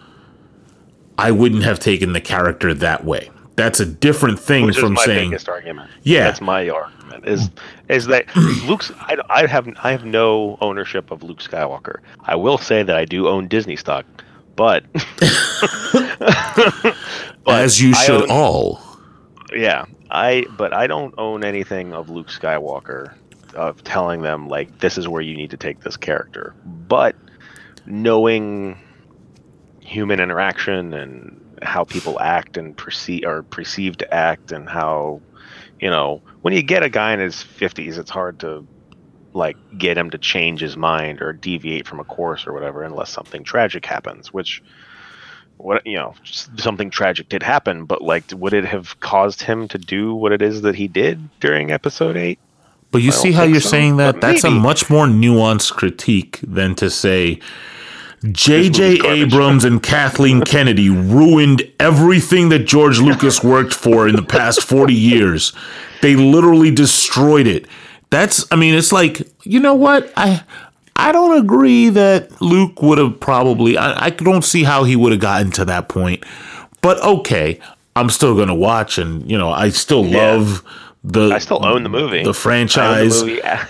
[1.19, 3.31] I wouldn't have taken the character that way.
[3.57, 5.91] That's a different thing Which from is my saying biggest argument.
[6.03, 6.25] Yeah.
[6.25, 7.27] that's my argument.
[7.27, 7.51] Is
[7.89, 8.35] is that
[8.67, 8.91] Luke's?
[9.01, 11.99] I, I have I have no ownership of Luke Skywalker.
[12.21, 14.07] I will say that I do own Disney stock,
[14.57, 15.03] but, but
[17.47, 18.81] as you should own- all.
[19.53, 23.15] Yeah, I but I don't own anything of Luke Skywalker
[23.55, 26.55] of telling them like this is where you need to take this character.
[26.65, 27.17] But
[27.87, 28.79] knowing
[29.81, 35.21] human interaction and how people act and perceive or perceive to act and how
[35.81, 38.67] you know when you get a guy in his 50s it's hard to
[39.33, 43.11] like get him to change his mind or deviate from a course or whatever unless
[43.11, 44.63] something tragic happens which
[45.57, 49.79] what you know something tragic did happen but like would it have caused him to
[49.79, 52.39] do what it is that he did during episode 8
[52.93, 54.17] But you I see how you're so, saying that?
[54.17, 57.39] but That's a much more nuanced critique than to say
[58.31, 59.01] J.J.
[59.07, 64.93] Abrams and Kathleen Kennedy ruined everything that George Lucas worked for in the past 40
[64.93, 65.53] years.
[66.03, 67.67] They literally destroyed it.
[68.11, 70.13] That's I mean, it's like, you know what?
[70.17, 70.43] I
[70.97, 75.13] I don't agree that Luke would have probably I, I don't see how he would
[75.13, 76.25] have gotten to that point.
[76.83, 77.61] But okay,
[77.97, 80.33] I'm still gonna watch and you know, I still Yeah.
[80.33, 80.63] love
[81.05, 82.23] the I still own the movie.
[82.25, 83.23] the I franchise.
[83.23, 83.69] own the movie, a-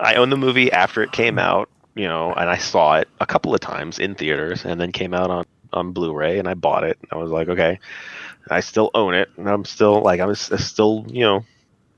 [0.00, 3.26] I own the movie after it came out, you know, and I saw it a
[3.26, 6.84] couple of times in theaters, and then came out on on Blu-ray, and I bought
[6.84, 6.98] it.
[7.12, 7.78] I was like, okay,
[8.50, 11.44] I still own it, and I'm still like, I'm still, you know,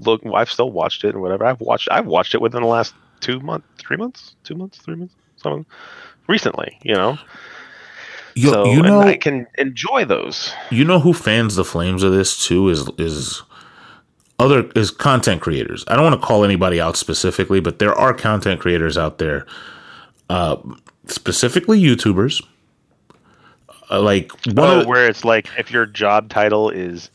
[0.00, 1.44] look, I've still watched it and whatever.
[1.46, 4.96] I've watched, I've watched it within the last two months, three months, two months, three
[4.96, 5.64] months, something
[6.26, 7.16] recently, you know.
[8.34, 10.52] You, so you know, I can enjoy those.
[10.70, 13.42] you know who fans the flames of this too is is
[14.40, 15.84] other is content creators.
[15.86, 19.46] I don't want to call anybody out specifically, but there are content creators out there,
[20.28, 20.56] uh,
[21.06, 22.42] specifically YouTubers.
[23.90, 27.10] Uh, like one Oh, where it's like if your job title is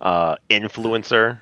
[0.00, 1.38] uh influencer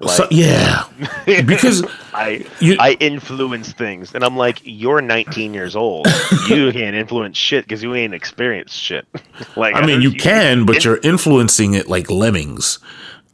[0.00, 0.82] like so, yeah,
[1.26, 6.08] because I you- I influence things and I'm like you're 19 years old
[6.48, 9.06] you can't influence shit because you ain't experienced shit
[9.56, 12.80] like I mean you can, but you're influencing it like lemmings.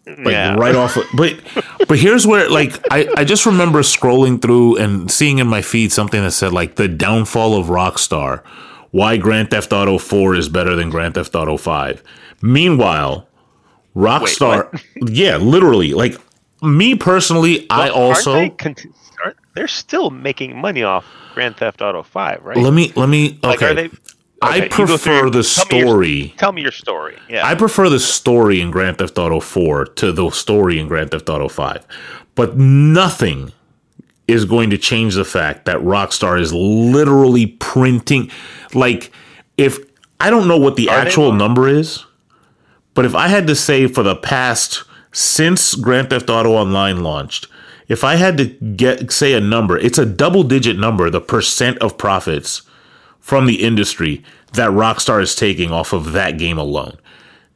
[0.09, 0.55] Like Yeah.
[0.55, 1.39] right off of, but
[1.89, 5.93] but here's where like I, I just remember scrolling through and seeing in my feed
[5.93, 8.43] something that said like the downfall of rockstar
[8.91, 12.03] why grand theft auto 4 is better than grand theft auto 5
[12.43, 13.29] meanwhile
[13.95, 16.17] rockstar yeah literally like
[16.63, 18.87] me personally i Aren't also they cont-
[19.25, 22.57] aren't- they're still making money off Grand Theft Auto 5 right?
[22.57, 23.71] Let me let me like okay.
[23.71, 23.91] are they I
[24.43, 26.35] Okay, through prefer the tell me your- story.
[26.39, 30.13] tell me your story yeah I prefer the story in Grand Theft Auto 4 to
[30.13, 31.85] the story in Grand Theft Auto 5.
[32.37, 33.53] But nothing
[34.29, 38.31] is going to change the fact that Rockstar is literally printing
[38.75, 39.11] like
[39.57, 39.79] if
[40.21, 42.05] I don't know what the Are actual number is,
[42.95, 47.49] but if I had to say for the past since Grand Theft Auto Online launched,
[47.89, 51.79] if I had to get say a number, it's a double digit number, the percent
[51.79, 52.63] of profits
[53.29, 56.97] from the industry that Rockstar is taking off of that game alone.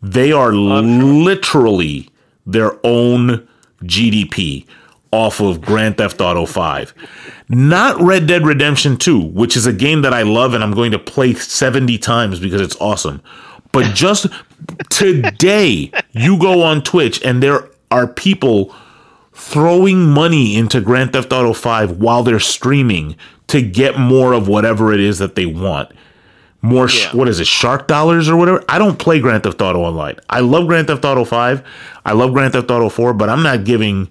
[0.02, 2.10] They are literally
[2.44, 3.48] their own
[3.82, 4.66] GDP
[5.12, 6.92] off of Grand Theft Auto 5.
[7.48, 10.92] Not Red Dead Redemption 2, which is a game that I love and I'm going
[10.92, 13.22] to play 70 times because it's awesome.
[13.72, 14.26] But just
[14.90, 18.74] today, you go on Twitch and there are people
[19.42, 23.16] throwing money into Grand Theft Auto 5 while they're streaming
[23.48, 25.90] to get more of whatever it is that they want.
[26.62, 27.16] More, sh- Yeah.
[27.18, 28.62] what is it, Shark Dollars or whatever?
[28.68, 30.16] I don't play Grand Theft Auto Online.
[30.30, 31.62] I love Grand Theft Auto 5.
[32.06, 34.08] I love Grand Theft Auto 4, but I'm not giving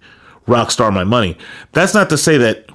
[0.47, 1.37] Rockstar my money.
[1.71, 2.65] That's not to say that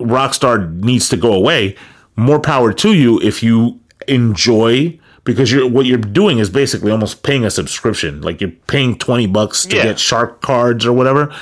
[0.00, 1.76] Rockstar needs to go away.
[2.16, 3.78] More power to you if you
[4.08, 4.98] enjoy
[5.28, 8.20] because you're what you're doing is basically almost paying a subscription.
[8.22, 9.82] Like you're paying 20 bucks to Yeah.
[9.84, 11.32] get shark cards or whatever.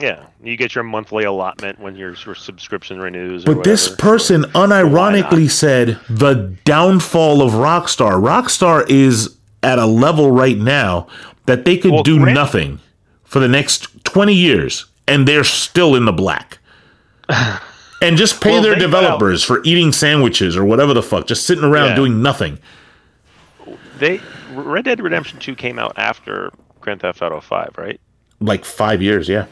[0.00, 4.10] yeah you get your monthly allotment when your, your subscription renews or But this whatever.
[4.10, 8.20] person unironically said the downfall of Rockstar.
[8.20, 11.06] Rockstar is at a level right now
[11.46, 12.78] that they could Well, do Grant- nothing
[13.24, 16.58] for the next 20 years and they're still in the black.
[18.02, 21.64] and just pay Well, their developers for eating sandwiches or whatever the fuck, just sitting
[21.64, 21.96] around Yeah.
[21.96, 22.58] doing nothing.
[23.98, 24.20] They
[24.52, 28.00] Red Dead Redemption 2 came out after Grand Theft Auto 5, right?
[28.40, 29.46] Like 5 years, yeah.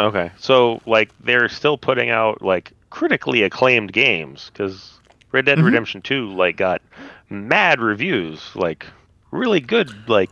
[0.00, 0.30] Okay.
[0.38, 4.98] So like they're still putting out like critically acclaimed games cuz
[5.30, 5.66] Red Dead mm-hmm.
[5.66, 6.82] Redemption 2 like got
[7.30, 8.86] mad reviews, like
[9.30, 10.30] really good like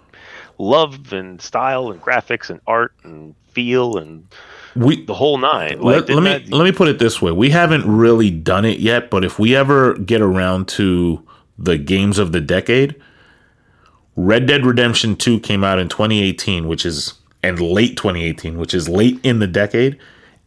[0.58, 4.26] love and style and graphics and art and feel and
[4.76, 5.80] we the whole nine.
[5.80, 8.64] Like, let, let me that- let me put it this way: we haven't really done
[8.64, 11.26] it yet, but if we ever get around to
[11.58, 12.94] the games of the decade,
[14.22, 18.86] Red Dead Redemption Two came out in 2018, which is and late 2018, which is
[18.88, 19.98] late in the decade,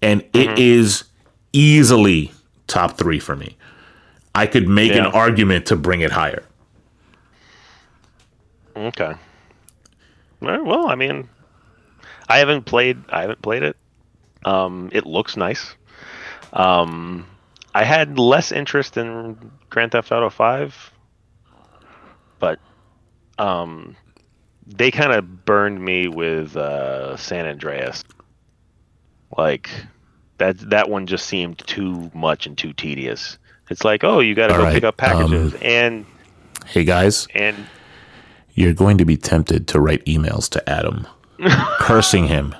[0.01, 0.55] and it Mm-hmm.
[0.57, 1.05] is
[1.53, 2.31] easily
[2.67, 3.57] top three for me.
[4.35, 5.05] I could make Yeah.
[5.05, 6.43] an argument to bring it higher.
[8.75, 9.13] Okay.
[10.41, 11.27] Well, I mean,
[12.29, 12.97] I haven't played.
[13.09, 13.77] I haven't played it.
[14.45, 15.75] Um, it looks nice.
[16.53, 17.25] Um,
[17.73, 20.91] I had less interest in Grand Theft Auto Five,
[22.39, 22.59] but
[23.37, 23.95] um,
[24.65, 28.03] they kind of burned me with uh, San Andreas.
[29.37, 29.69] Like
[30.37, 33.37] that that one just seemed too much and too tedious.
[33.69, 36.05] It's like, oh, you got to go right, pick up packages um, and
[36.65, 37.67] Hey guys, and
[38.53, 41.05] you're going to be tempted to write emails to Adam,
[41.79, 42.55] cursing him,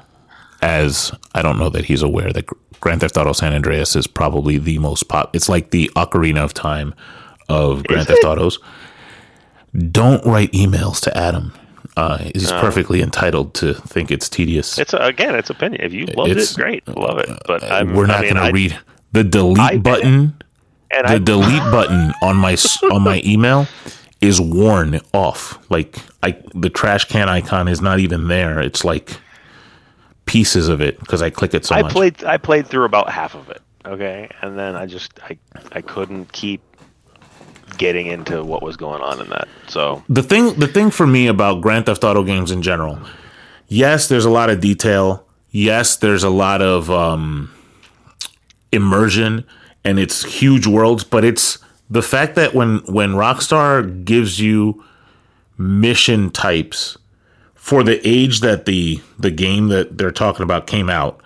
[0.61, 2.45] as I don't know that he's aware that
[2.79, 5.35] Grand Theft Auto San Andreas is probably the most pop.
[5.35, 6.93] It's like the Ocarina of Time
[7.49, 8.59] of Grand Theft Autos.
[9.91, 11.53] Don't write emails to Adam.
[11.95, 14.77] Uh, he's perfectly entitled to think it's tedious.
[14.79, 15.81] It's again, it's opinion.
[15.83, 17.29] If you loved It's- it, great, love it.
[17.45, 18.79] But I'm, We're not I mean, going to read
[19.11, 20.35] the delete I- button.
[20.95, 22.55] And the I, delete button on my
[22.91, 23.65] on my email
[24.21, 25.57] is worn off.
[25.71, 28.59] Like I the trash can icon is not even there.
[28.59, 29.17] It's like
[30.25, 31.91] pieces of it because I click it so I much.
[31.91, 33.61] played, I played through about half of it.
[33.85, 35.37] Okay, and then I just, I,
[35.73, 36.61] I couldn't keep
[37.77, 39.47] getting into what was going on in that.
[39.67, 42.99] So the thing the thing for me about Grand Theft Auto games in general,
[43.67, 45.25] yes, there's a lot of detail.
[45.51, 47.53] Yes, there's a lot of um,
[48.71, 49.45] immersion
[49.83, 51.59] and it's huge worlds, but it's
[51.89, 54.83] the fact that when when Rockstar gives you
[55.57, 56.97] mission types
[57.53, 61.21] for the age that the the game that they're talking about came out,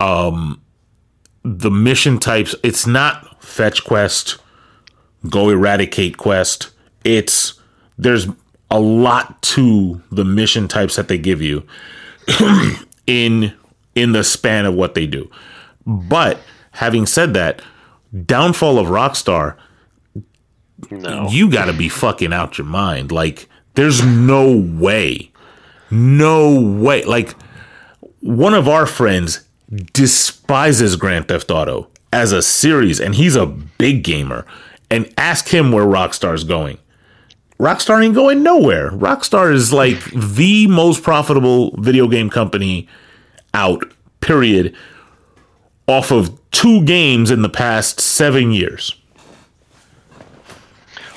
[0.00, 0.60] um,
[1.44, 4.38] the mission types it's not fetch quest,
[5.28, 6.70] go eradicate quest.
[7.04, 7.54] It's
[7.98, 8.26] there's
[8.70, 11.66] a lot to the mission types that they give you
[13.06, 13.54] in
[13.94, 15.30] in the span of what they do.
[15.86, 16.38] But
[16.72, 17.60] having said that,
[18.24, 19.56] downfall of Rockstar,
[20.90, 23.12] no, you got to be fucking out your mind.
[23.12, 25.30] Like there's no way.
[25.90, 27.04] No way.
[27.04, 27.34] Like
[28.20, 29.46] one of our friends
[29.92, 34.46] despises Grand Theft Auto as a series and he's a big gamer
[34.92, 36.78] and ask him where Rockstar's going.
[37.58, 38.90] Rockstar ain't going nowhere.
[38.90, 42.86] Rockstar is like the most profitable video game company
[43.54, 44.74] out, period,
[45.86, 48.94] off of two games in the past seven years.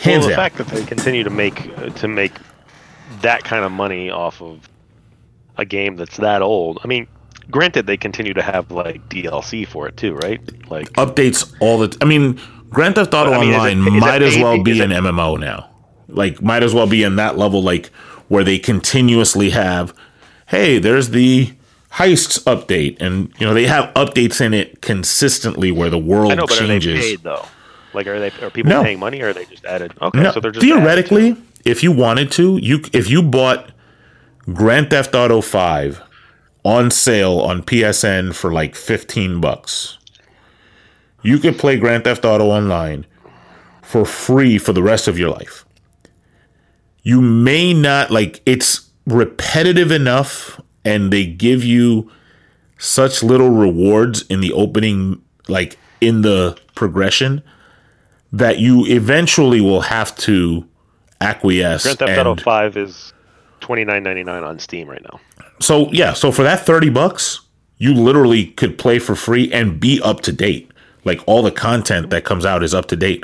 [0.05, 0.35] well, the down.
[0.35, 2.31] fact that they continue to make to make
[3.21, 4.69] that kind of money off of
[5.57, 6.79] a game that's that old.
[6.83, 7.07] I mean,
[7.51, 10.39] granted, they continue to have like DLC for it too, right?
[10.69, 11.89] Like, updates all the.
[11.89, 12.39] T- I mean,
[12.75, 14.83] Grand Theft Auto But, I mean, Online it might as paid- well is be it-
[14.83, 15.69] an MMO now.
[16.07, 17.89] Like, might as well be in that level, like
[18.27, 19.93] where they continuously have,
[20.47, 21.51] hey, there's the
[21.93, 26.35] heists update, and you know they have updates in it consistently where the world I
[26.35, 26.99] know, but are they changes.
[26.99, 27.45] paid though?
[27.93, 28.83] Like, are they are people No.
[28.83, 29.93] paying money, or are they just added?
[30.01, 33.69] Okay, No, so they're just added theoretically, if you wanted to, you if you bought
[34.53, 36.01] Grand Theft Auto Five
[36.63, 39.97] on sale on PSN for like fifteen bucks,
[41.25, 43.05] you could play Grand Theft Auto Online
[43.81, 45.65] for free for the rest of your life.
[47.03, 52.11] You may not like it's repetitive enough, and they give you
[52.77, 57.41] such little rewards in the opening, like in the progression,
[58.31, 60.67] that you eventually will have to
[61.21, 61.83] acquiesce.
[61.83, 63.13] Grand Theft Auto Five is
[63.61, 65.19] twenty nine ninety nine on Steam right now.
[65.59, 67.41] so yeah, so for that 30 bucks,
[67.77, 70.71] you literally could play for free and be up to date.
[71.05, 73.23] Like all the content that comes out is up to date.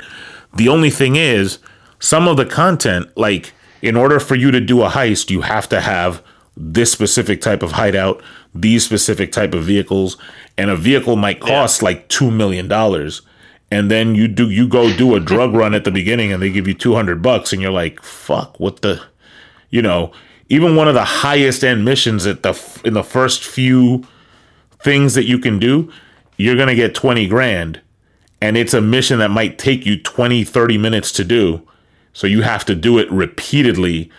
[0.54, 1.58] The only thing is,
[1.98, 5.68] some of the content, like in order for you to do a heist, you have
[5.70, 6.22] to have
[6.56, 8.22] this specific type of hideout,
[8.54, 10.16] these specific type of vehicles,
[10.56, 13.22] and a vehicle might cost like two million dollars.
[13.70, 16.50] And then you do you go do a drug run at the beginning and they
[16.50, 19.02] give you two hundred bucks and you're like, fuck, what the
[19.70, 20.12] you know,
[20.50, 24.04] even one of the highest end missions at the in the first few
[24.82, 25.90] things that you can do,
[26.42, 27.80] you're going to get 20 grand
[28.40, 31.66] and it's a mission that might take you 20 30 minutes to do.
[32.12, 34.10] So you have to do it repeatedly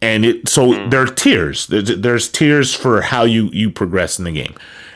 [0.00, 0.90] and it so hmm.
[0.90, 1.66] there are tiers.
[1.66, 4.54] There's, there's tiers for how you you progress in the game.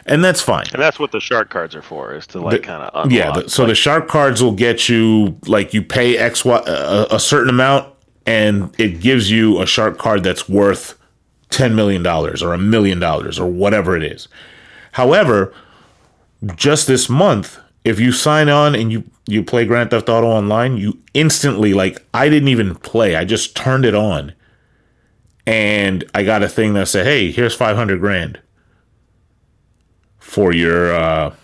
[0.08, 0.66] And that's fine.
[0.72, 3.50] And that's what the shark cards are for, is to like kind of yeah the,
[3.50, 7.50] so the shark cards will get you like you pay x y a, a certain
[7.50, 7.92] amount
[8.26, 10.98] and it gives you a shark card that's worth
[11.50, 14.28] $10 million or a million dollars or whatever it is.
[14.92, 15.54] However,
[16.54, 20.76] just this month, if you sign on and you you play Grand Theft Auto online,
[20.76, 23.16] you instantly like I didn't even play.
[23.16, 24.32] I just turned it on.
[25.46, 28.40] And I got a thing that said, "Hey, here's 500 grand
[30.18, 31.34] for your uh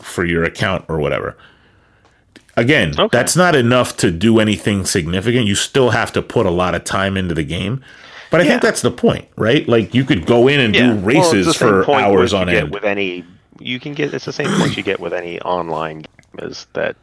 [0.00, 1.36] for your account or whatever."
[2.56, 3.16] Again, okay.
[3.16, 5.46] that's not enough to do anything significant.
[5.46, 7.84] You still have to put a lot of time into the game.
[8.30, 8.50] But I yeah.
[8.50, 9.66] think that's the point, right?
[9.68, 10.92] Like you could go in and yeah.
[10.92, 12.72] do races well, for hours on end.
[12.72, 13.24] With any,
[13.58, 16.96] you can get it's the same point you get with any online game is that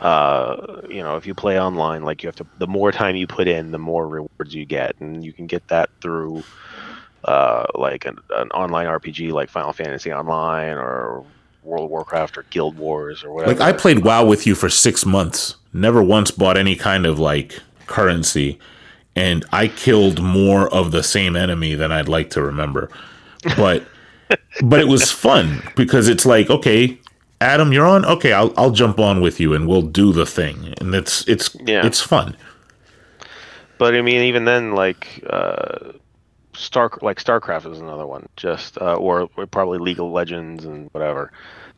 [0.00, 3.26] uh, you know if you play online, like you have to the more time you
[3.26, 6.42] put in, the more rewards you get, and you can get that through
[7.24, 11.24] uh, like an, an online RPG like Final Fantasy Online or
[11.62, 13.54] World of Warcraft or Guild Wars or whatever.
[13.54, 15.56] Like I played WoW with you for six months.
[15.72, 18.58] Never once bought any kind of like currency
[19.16, 22.90] and I killed more of the same enemy than I'd like to remember.
[23.56, 23.86] But
[24.62, 26.98] but it was fun because it's like, okay,
[27.40, 28.04] Adam, you're on.
[28.04, 30.74] Okay, I'll I'll jump on with you and we'll do the thing.
[30.80, 31.86] And it's it's yeah.
[31.86, 32.36] it's fun.
[33.78, 35.92] But I mean, even then, like uh,
[36.54, 38.28] Star like StarCraft is another one.
[38.36, 41.32] Just uh, or, or probably League of Legends and whatever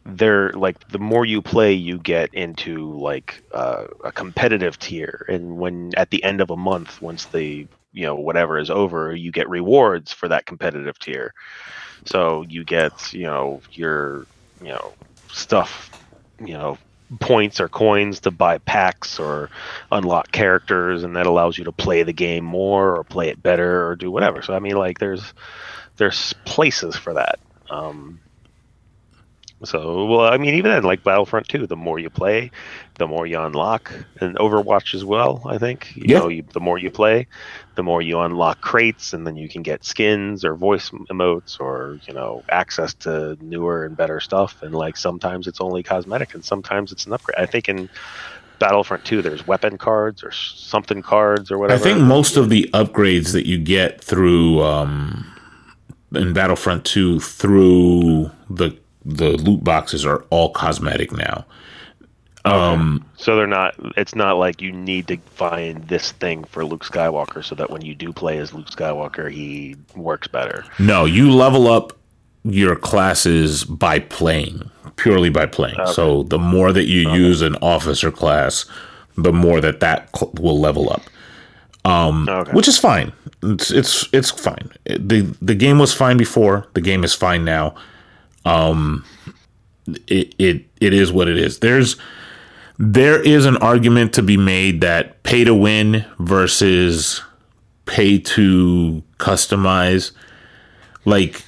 [0.06, 5.58] they're like the more you play you get into like uh, a competitive tier and
[5.58, 9.32] when at the end of a month once the you know whatever is over you
[9.32, 11.34] get rewards for that competitive tier
[12.06, 14.26] so you get you know your
[14.60, 14.92] you know
[15.30, 15.90] stuff
[16.40, 16.78] you know
[17.20, 19.48] points or coins to buy packs or
[19.92, 23.86] unlock characters and that allows you to play the game more or play it better
[23.86, 24.42] or do whatever.
[24.42, 25.32] So i mean like there's
[25.96, 27.38] there's places for that.
[27.70, 28.20] Um,
[29.64, 32.50] so, well, I mean, even in like Battlefront 2, the more you play,
[32.96, 33.90] the more you unlock,
[34.20, 35.42] and Overwatch as well.
[35.46, 36.18] I think you yeah.
[36.18, 37.26] know, you, the more you play,
[37.74, 41.98] the more you unlock crates, and then you can get skins or voice emotes or
[42.06, 44.62] you know access to newer and better stuff.
[44.62, 47.38] And like sometimes it's only cosmetic, and sometimes it's an upgrade.
[47.38, 47.88] I think in
[48.58, 51.80] Battlefront 2, there's weapon cards or something cards or whatever.
[51.80, 55.26] I think most of the upgrades that you get through um,
[56.14, 58.76] in Battlefront 2 through the
[59.06, 61.46] the loot boxes are all cosmetic now.
[62.44, 63.74] Um, so they're not.
[63.96, 67.82] It's not like you need to find this thing for Luke Skywalker, so that when
[67.82, 70.64] you do play as Luke Skywalker, he works better.
[70.78, 71.96] No, you level up
[72.44, 75.80] your classes by playing, purely by playing.
[75.80, 75.92] Okay.
[75.92, 77.18] So the more that you okay.
[77.18, 78.64] use an officer class,
[79.16, 81.02] the more that that cl- will level up.
[81.84, 82.52] Um, okay.
[82.52, 83.12] which is fine.
[83.42, 84.70] It's it's it's fine.
[84.84, 86.68] the The game was fine before.
[86.74, 87.74] The game is fine now
[88.46, 89.04] um,
[90.06, 91.58] it, it it is what it is.
[91.58, 91.96] There's
[92.78, 97.22] there is an argument to be made that pay to win versus
[97.86, 100.12] pay to customize.
[101.04, 101.44] Like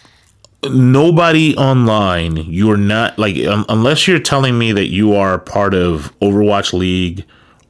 [0.64, 6.12] nobody online, you're not like um, unless you're telling me that you are part of
[6.20, 7.24] Overwatch League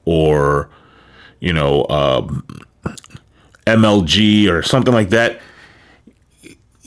[0.06, 0.70] or
[1.40, 2.46] you know um,
[3.66, 5.40] MLG or something like that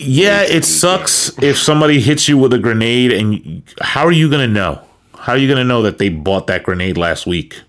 [0.01, 4.47] yeah, it sucks if somebody hits you with a grenade, and how are you going
[4.47, 4.81] to know?
[5.17, 7.61] How are you going to know that they bought that grenade last week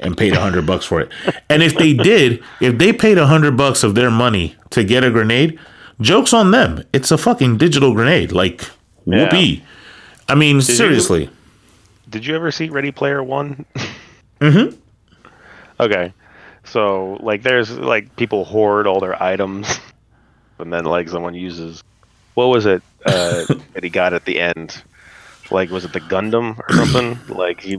[0.00, 1.10] and paid a hundred bucks for it?
[1.48, 5.02] And if they did, if they paid a hundred bucks of their money to get
[5.02, 5.58] a grenade,
[6.00, 6.84] jokes on them.
[6.92, 8.32] It's a fucking digital grenade.
[8.32, 8.62] Like
[9.04, 9.38] whoopee.
[9.38, 9.64] Yeah.
[10.28, 11.24] I mean, did seriously.
[11.24, 11.30] You,
[12.08, 13.64] did you ever see Ready Player One?
[14.40, 14.76] mm-hmm.
[15.80, 16.12] Okay.
[16.64, 19.80] So like, there's like people hoard all their items
[20.62, 21.82] and then like someone uses
[22.34, 23.44] what was it uh,
[23.74, 24.82] that he got at the end?
[25.50, 27.36] Like was it the Gundam or something?
[27.36, 27.78] like he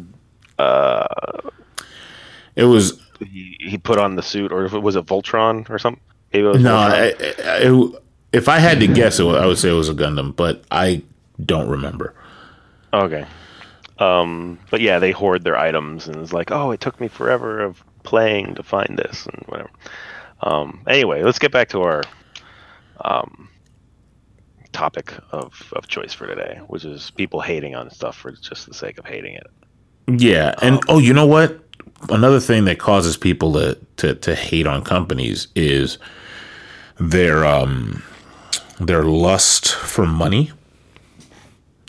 [0.60, 1.06] uh,
[2.56, 5.80] it was he, he put on the suit or if it was a Voltron or
[5.80, 6.02] something.
[6.34, 7.14] no, I,
[7.44, 7.90] I,
[8.32, 11.04] if I had to guess, it, I would say it was a Gundam, but I
[11.44, 12.16] don't remember.
[12.94, 13.26] Okay.
[14.00, 17.62] Um, but yeah, they hoard their items, and it's like, oh, it took me forever
[17.62, 19.70] of playing to find this and whatever.
[20.42, 22.04] Um, anyway, let's get back to our
[23.02, 23.50] um,
[24.74, 28.74] topic of, of choice for today, which is people hating on stuff for just the
[28.74, 29.48] sake of hating it.
[30.08, 31.60] Yeah, and um, oh, you know what?
[32.10, 35.98] Another thing that causes people to, to, to hate on companies is
[37.00, 38.04] their um
[38.80, 40.52] their lust for money.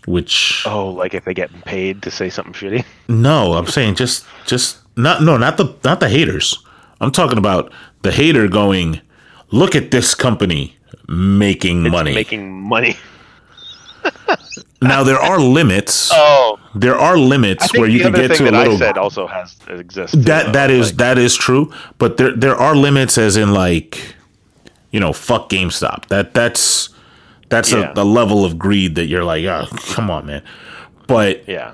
[0.07, 2.85] Which oh, like if they get paid to say something shitty?
[3.09, 6.63] No, I'm saying just just not no not the not the haters.
[7.01, 9.01] I'm talking about the hater going,
[9.51, 10.77] look at this company
[11.09, 12.15] making it's money.
[12.15, 12.97] Making money.
[14.83, 16.11] now there are limits.
[16.37, 18.75] Oh, there are limits where you can get to a little.
[18.75, 20.17] I said also has exists.
[20.17, 24.15] That that is like, that is true, but there there are limits, as in like,
[24.91, 26.07] you know, fuck GameStop.
[26.07, 26.91] That that's
[27.49, 27.93] that's Yeah.
[27.97, 30.43] a, a level of greed that you're like, oh, come on, man.
[31.07, 31.73] But Yeah.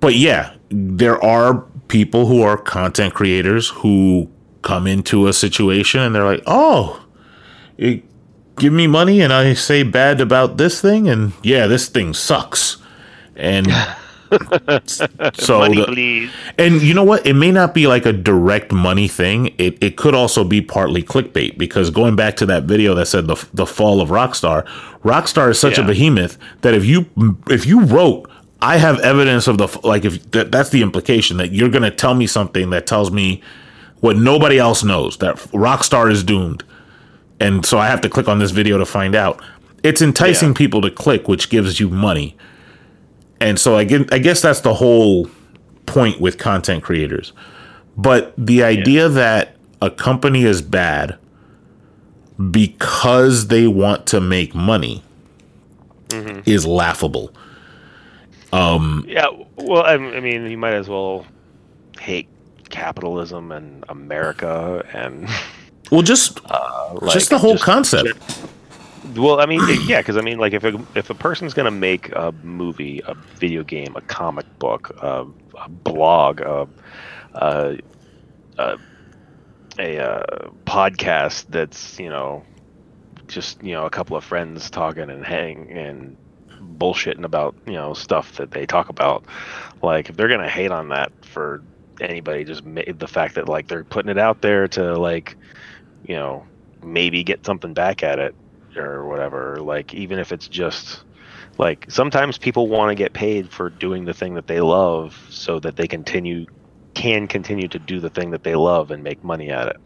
[0.00, 4.28] but yeah, there are people who are content creators who
[4.62, 7.00] come into a situation and they're like, "Oh,
[7.78, 8.02] you
[8.60, 12.76] give me money and I say bad about this thing and yeah, this thing sucks."
[13.34, 13.66] And
[15.34, 17.26] so Money, the- and you know what?
[17.26, 19.54] It may not be like a direct money thing.
[19.58, 23.26] It it could also be partly clickbait because going back to that video that said
[23.26, 24.64] the the fall of Rockstar,
[25.02, 27.06] Rockstar is such a behemoth that if you
[27.48, 28.30] if you wrote
[28.62, 31.90] I have evidence of the like if that, that's the implication that you're going to
[31.90, 33.42] tell me something that tells me
[34.00, 36.62] what nobody else knows that Rockstar is doomed.
[37.40, 39.42] And so I have to click on this video to find out.
[39.82, 40.54] It's enticing Yeah.
[40.54, 42.36] people to click which gives you money.
[43.40, 45.28] And so I get, I guess that's the whole
[45.86, 47.32] point with content creators.
[47.96, 51.16] But the idea that a company is bad
[52.50, 55.02] because they want to make money
[56.08, 56.40] mm-hmm.
[56.46, 57.32] is laughable.
[58.52, 59.28] Um, yeah.
[59.56, 61.26] Well, I, I mean, you might as well
[61.98, 62.28] hate
[62.68, 65.28] capitalism and America and
[65.90, 68.46] Well, just like, just the whole just- concept.
[69.16, 72.10] Well, I mean, yeah, because I mean, like, if a, if a person's gonna make
[72.12, 75.26] a movie, a video game, a comic book, a,
[75.60, 76.68] a blog, a,
[77.34, 77.78] a,
[78.58, 78.78] a,
[79.78, 82.44] a uh, podcast that's you know
[83.26, 86.16] just you know a couple of friends talking and hang and
[86.78, 89.24] bullshitting about you know stuff that they talk about,
[89.82, 91.62] like if they're gonna hate on that for
[92.00, 95.36] anybody, just ma- the fact that like they're putting it out there to like
[96.10, 96.44] you know
[96.82, 98.34] maybe get something back at it
[98.76, 101.04] or whatever like even if it's just
[101.58, 105.60] like sometimes people want to get paid for doing the thing that they love so
[105.60, 106.44] that they continue
[106.94, 109.76] can continue to do the thing that they love and make money at it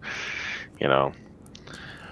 [0.80, 1.12] you know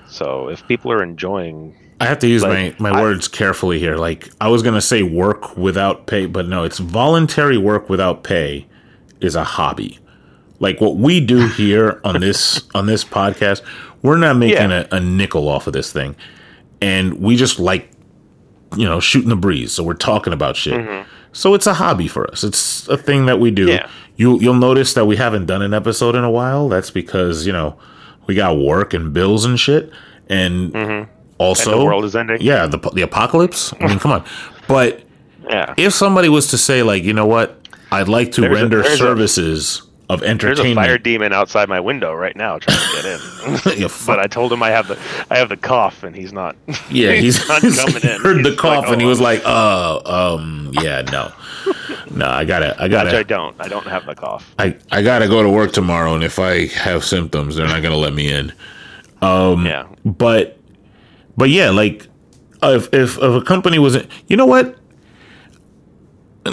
[0.07, 3.79] so if people are enjoying I have to use Like, my, my I- words carefully
[3.79, 3.97] here.
[3.97, 8.67] Like I was gonna say work without pay, but no, it's voluntary work without pay
[9.21, 10.01] is a hobby.
[10.63, 13.61] Like what we do here on this on this podcast,
[14.01, 14.87] we're not making Yeah.
[14.91, 16.17] a, a nickel off of this thing.
[16.81, 17.91] And we just like
[18.75, 19.71] you know, shooting the breeze.
[19.73, 21.05] So we're talking about shit.
[21.33, 22.43] So it's a hobby for us.
[22.43, 23.67] It's a thing that we do.
[23.67, 23.85] Mm-hmm.
[23.85, 23.91] Yeah.
[24.17, 26.69] You you'll notice that we haven't done an episode in a while.
[26.71, 27.77] That's because, you know,
[28.27, 29.93] we got work and bills and shit.
[30.29, 30.75] And
[31.39, 31.71] also Mm-hmm.
[31.73, 33.75] and the world is ending yeah, the the apocalypse.
[33.81, 34.25] I mean, come on.
[34.69, 35.03] But
[35.51, 37.59] yeah if somebody was to say, like, you know what,
[37.91, 39.83] I'd like to There's render a- services
[40.13, 43.79] of there's a fire demon outside my window right now trying to get in.
[43.83, 44.99] Yeah, but i told him i have the
[45.31, 46.55] i have the cough and he's not
[46.91, 48.21] yeah, he's, not coming in.
[48.21, 51.33] heard the cough like, and he "Oh, was like, "Uh, um, yeah, no,
[52.11, 53.57] no, I gotta, I which i gotta, don't.
[53.61, 54.55] I don't have the cough.
[54.59, 57.97] I, I gotta go to work tomorrow, and if I have symptoms, they're not gonna
[57.97, 58.53] let me in."
[59.21, 59.87] Um, yeah.
[60.05, 60.59] but
[61.37, 62.09] but yeah like
[62.63, 64.77] if if, if a company wasn't, you know what?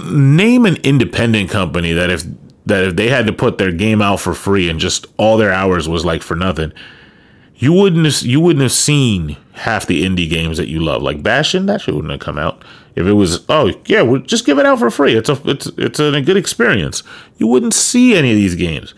[0.06, 2.24] Name an independent company that if
[2.70, 5.52] that if they had to put their game out for free and just all their
[5.52, 6.72] hours was like for nothing
[7.62, 11.02] you wouldn't have, you wouldn't have seen half the indie games that you love.
[11.02, 12.64] Like Bastion that shit wouldn't have come out.
[12.96, 15.14] If it was oh yeah we'll just give it out for free.
[15.18, 17.04] It's a it's it's a good experience.
[17.38, 18.94] You wouldn't see any of these games.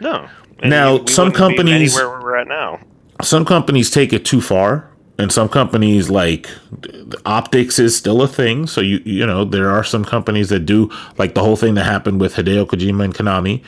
[0.00, 0.28] No.
[0.60, 2.80] And Now, we- we some companies- anywhere we're at now.
[3.22, 6.48] some companies take it too far and some companies like
[6.80, 8.66] the optics is still a thing.
[8.66, 11.84] So you you know there are some companies that do like the whole thing that
[11.84, 13.62] happened with Hideo Kojima and Konami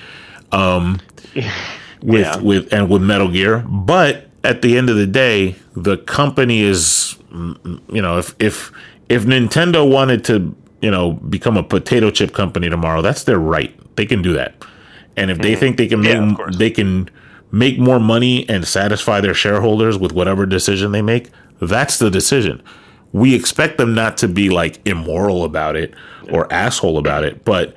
[0.52, 1.00] um
[2.02, 2.36] with Yeah.
[2.38, 3.64] with and with Metal Gear.
[3.68, 8.70] But at the end of the day the company is mm, you know if if
[9.08, 13.74] if Nintendo wanted to you know become a potato chip company tomorrow that's their right.
[13.96, 14.54] They can do that.
[15.16, 16.52] And if they think they can make Mm-hmm.
[16.52, 17.10] Yeah, they can
[17.52, 21.30] make more money and satisfy their shareholders with whatever decision they make,
[21.60, 22.62] that's the decision.
[23.12, 25.94] We expect them not to be like immoral about it
[26.30, 27.74] or asshole about it, but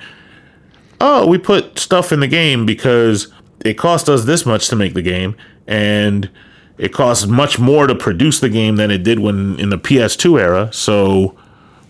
[1.02, 3.32] oh, we put stuff in the game because
[3.66, 5.36] it cost us this much to make the game
[5.68, 6.30] and
[6.78, 10.40] it costs much more to produce the game than it did when in the PS2
[10.40, 11.38] era, so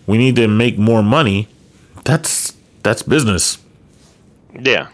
[0.06, 1.48] we need to make more money.
[2.04, 3.58] That's that's business.
[4.58, 4.88] Yeah.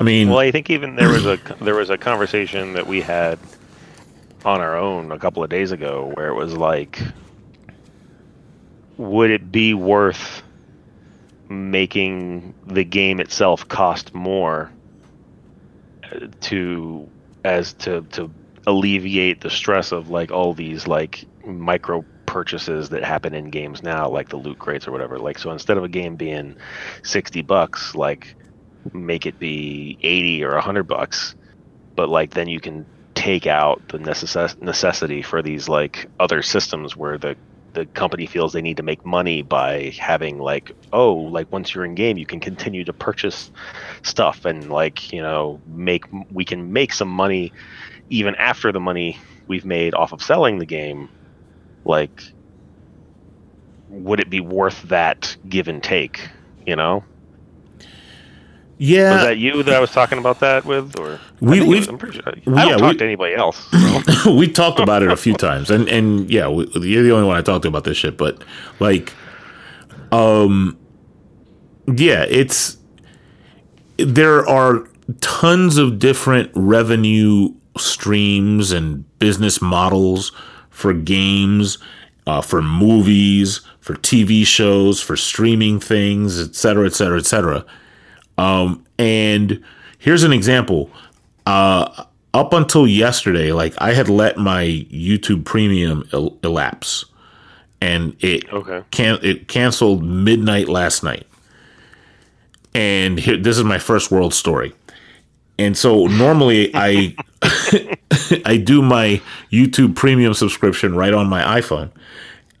[0.00, 3.02] I mean, Well, I think even there was a there was a conversation that we
[3.02, 3.38] had
[4.46, 7.02] on our own a couple of days ago where it was like,
[8.96, 10.42] would it be worth
[11.50, 14.72] making the game itself cost more
[16.04, 17.06] uh, to
[17.44, 18.30] as to to
[18.66, 24.08] alleviate the stress of like all these like micro purchases that happen in games now
[24.08, 25.18] like the loot crates or whatever?
[25.18, 26.56] Like so instead of a game being
[27.02, 28.34] 60 bucks like
[28.92, 31.34] make it be 80 or 100 bucks
[31.96, 36.96] but like then you can take out the necess- necessity for these like other systems
[36.96, 37.36] where the
[37.74, 41.84] the company feels they need to make money by having like oh like once you're
[41.84, 43.50] in game you can continue to purchase
[44.04, 47.52] stuff and like you know make we can make some money
[48.08, 49.18] even after the money
[49.48, 51.08] we've made off of selling the game.
[51.84, 52.12] Like
[53.88, 56.28] would it be worth that give and take
[56.66, 57.04] you know
[58.82, 61.98] Yeah, was that you that I was talking about that with, or We- was- I'm
[61.98, 62.32] pretty sure.
[62.56, 63.68] I yeah, don't talk we- to anybody else.
[64.26, 67.36] we talked about it a few times, and and yeah, we, you're the only one
[67.36, 68.16] I talked to about this shit.
[68.16, 68.42] But
[68.78, 69.12] like,
[70.12, 70.78] um,
[71.94, 72.78] yeah, it's
[73.98, 74.88] there are
[75.20, 80.32] tons of different revenue streams and business models
[80.70, 81.76] for games,
[82.26, 87.62] uh, for movies, for TV shows, for streaming things, et cetera, et cetera, et cetera.
[88.40, 89.62] Um, and
[89.98, 90.90] here's an example.
[91.46, 97.04] Uh, up until yesterday, like I had let my YouTube Premium el- elapse,
[97.80, 98.82] and it Okay.
[98.90, 101.26] can it canceled midnight last night.
[102.74, 104.72] And here, this is my first world story.
[105.58, 107.14] And so normally I
[108.46, 109.20] I do my
[109.52, 111.90] YouTube Premium subscription right on my iPhone,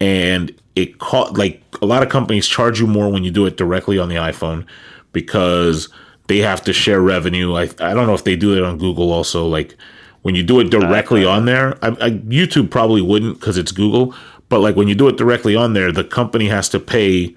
[0.00, 3.56] and it caught like a lot of companies charge you more when you do it
[3.56, 4.66] directly on the iPhone
[5.12, 5.88] because
[6.28, 7.54] they have to share revenue.
[7.54, 9.46] I I don't know if they do it on Google also.
[9.46, 9.76] Like
[10.22, 14.14] when you do it directly on there, I, I, YouTube probably wouldn't because it's Google.
[14.48, 17.34] But like when you do it directly on there, the company has to pay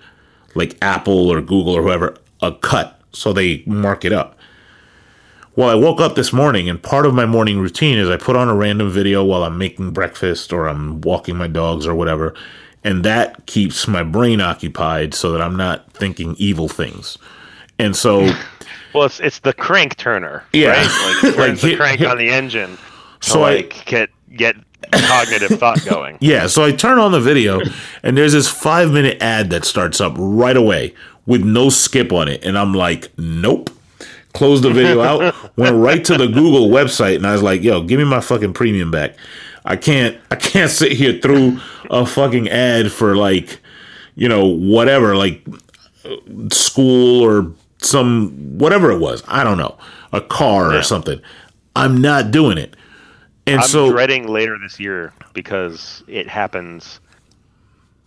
[0.56, 4.38] like Apple or Google or whoever a cut, so they mark it up.
[5.56, 8.36] Well, I woke up this morning, and part of my morning routine is I put
[8.36, 12.34] on a random video while I'm making breakfast or I'm walking my dogs or whatever,
[12.84, 17.20] and that keeps my brain occupied so that I'm not thinking evil things.
[17.80, 18.32] And so,
[18.94, 20.70] Well, it's it's the crank turner, Yeah.
[20.72, 21.24] right?
[21.24, 22.78] Like, Like, the hit- crank hit- on the engine
[23.22, 24.56] So I- like get get
[24.92, 26.18] cognitive thought going.
[26.22, 27.60] yeah, so I turn on the video,
[28.04, 30.94] and there's this five minute ad that starts up right away
[31.26, 33.70] with no skip on it, and I'm like, nope.
[34.34, 37.84] Closed the video out, went right to the Google website, and I was like, "Yo,
[37.84, 39.16] give me my fucking premium back.
[39.64, 41.60] I can't, I can't sit here through
[41.92, 43.60] a fucking ad for like,
[44.16, 45.46] you know, whatever, like
[46.04, 46.16] uh,
[46.52, 47.52] school or
[47.84, 49.24] some whatever it was.
[49.28, 49.78] I don't know,
[50.12, 50.80] a car Yeah.
[50.80, 51.22] or something.
[51.76, 52.76] I'm not doing it.
[53.46, 57.00] And I'm so, dreading later this year because it happens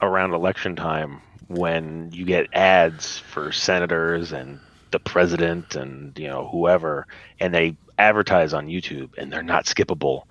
[0.01, 4.59] around election time when you get ads for senators and
[4.93, 7.07] the president and you know whoever,
[7.41, 10.23] and they advertise on YouTube and they're not skippable.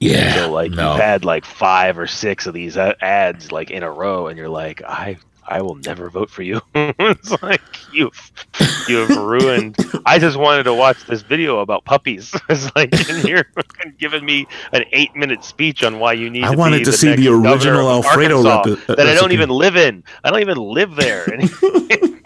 [0.00, 0.92] yeah, So like no.
[0.92, 4.48] you've had like five or six of these ads like in a row, and you're
[4.48, 6.60] like, I I will never vote for you.
[6.74, 7.60] it's like
[7.92, 8.32] you've
[8.88, 9.76] you've ruined.
[10.06, 12.34] I just wanted to watch this video about puppies.
[12.48, 13.46] It's like and you're
[13.98, 16.44] giving me an eight minute speech on why you need.
[16.44, 19.76] I to wanted to see the original Alfredo Arkansas uh, that I don't even live
[19.76, 20.04] in.
[20.24, 22.20] I don't even live there, and you're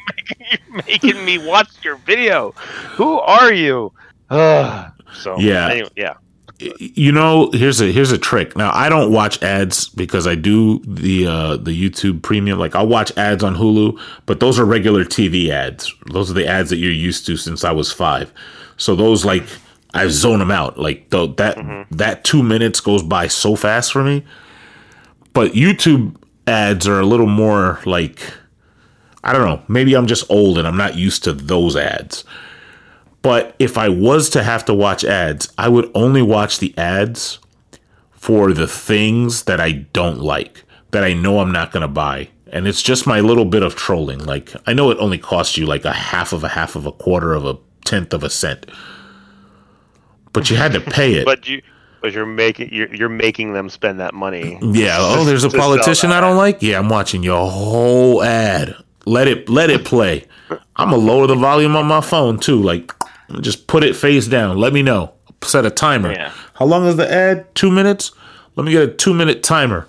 [0.86, 2.52] making me watch your video.
[2.96, 3.92] Who are you?
[4.30, 5.68] So Yeah.
[5.70, 6.14] anyway, yeah.
[6.58, 8.56] You know here's a here's a trick.
[8.56, 12.58] Now i don't watch ads because i do the uh the youtube premium.
[12.58, 15.94] Like i'll watch ads on hulu but those are regular tv ads.
[16.12, 18.32] Those are the ads that you're used to since i was five.
[18.78, 19.44] So those like
[19.92, 20.78] i zone them out.
[20.78, 24.24] Like the, that that two minutes goes by so fast for me.
[25.34, 28.20] But youtube ads are a little more like
[29.22, 29.62] i don't know.
[29.68, 32.24] Maybe i'm just old and i'm not used to those ads
[33.26, 37.40] but if I was to have to watch ads, I would only watch the ads
[38.12, 40.62] for the things that I don't like,
[40.92, 42.28] that I know I'm not going to buy.
[42.52, 44.20] And it's just my little bit of trolling.
[44.20, 46.92] Like, I know it only costs you like a half of a half of a
[46.92, 48.70] quarter of a tenth of a cent,
[50.32, 51.24] but you had to pay it.
[51.24, 51.62] But you,
[52.02, 54.56] but you're making you're, you're making them spend that money.
[54.62, 54.98] yeah.
[55.00, 56.12] Oh, there's a politician.
[56.12, 56.62] I don't like.
[56.62, 58.76] Yeah, I'm watching your whole ad.
[59.04, 60.26] Let it let it play.
[60.76, 62.62] I'm gonna lower the volume on my phone too.
[62.62, 62.92] Like,
[63.40, 64.56] just put it face down.
[64.58, 65.12] Let me know.
[65.42, 66.12] Set a timer.
[66.12, 66.32] Yeah.
[66.54, 67.54] How long is the ad?
[67.54, 68.12] Two minutes.
[68.56, 69.86] Let me get a two minute timer.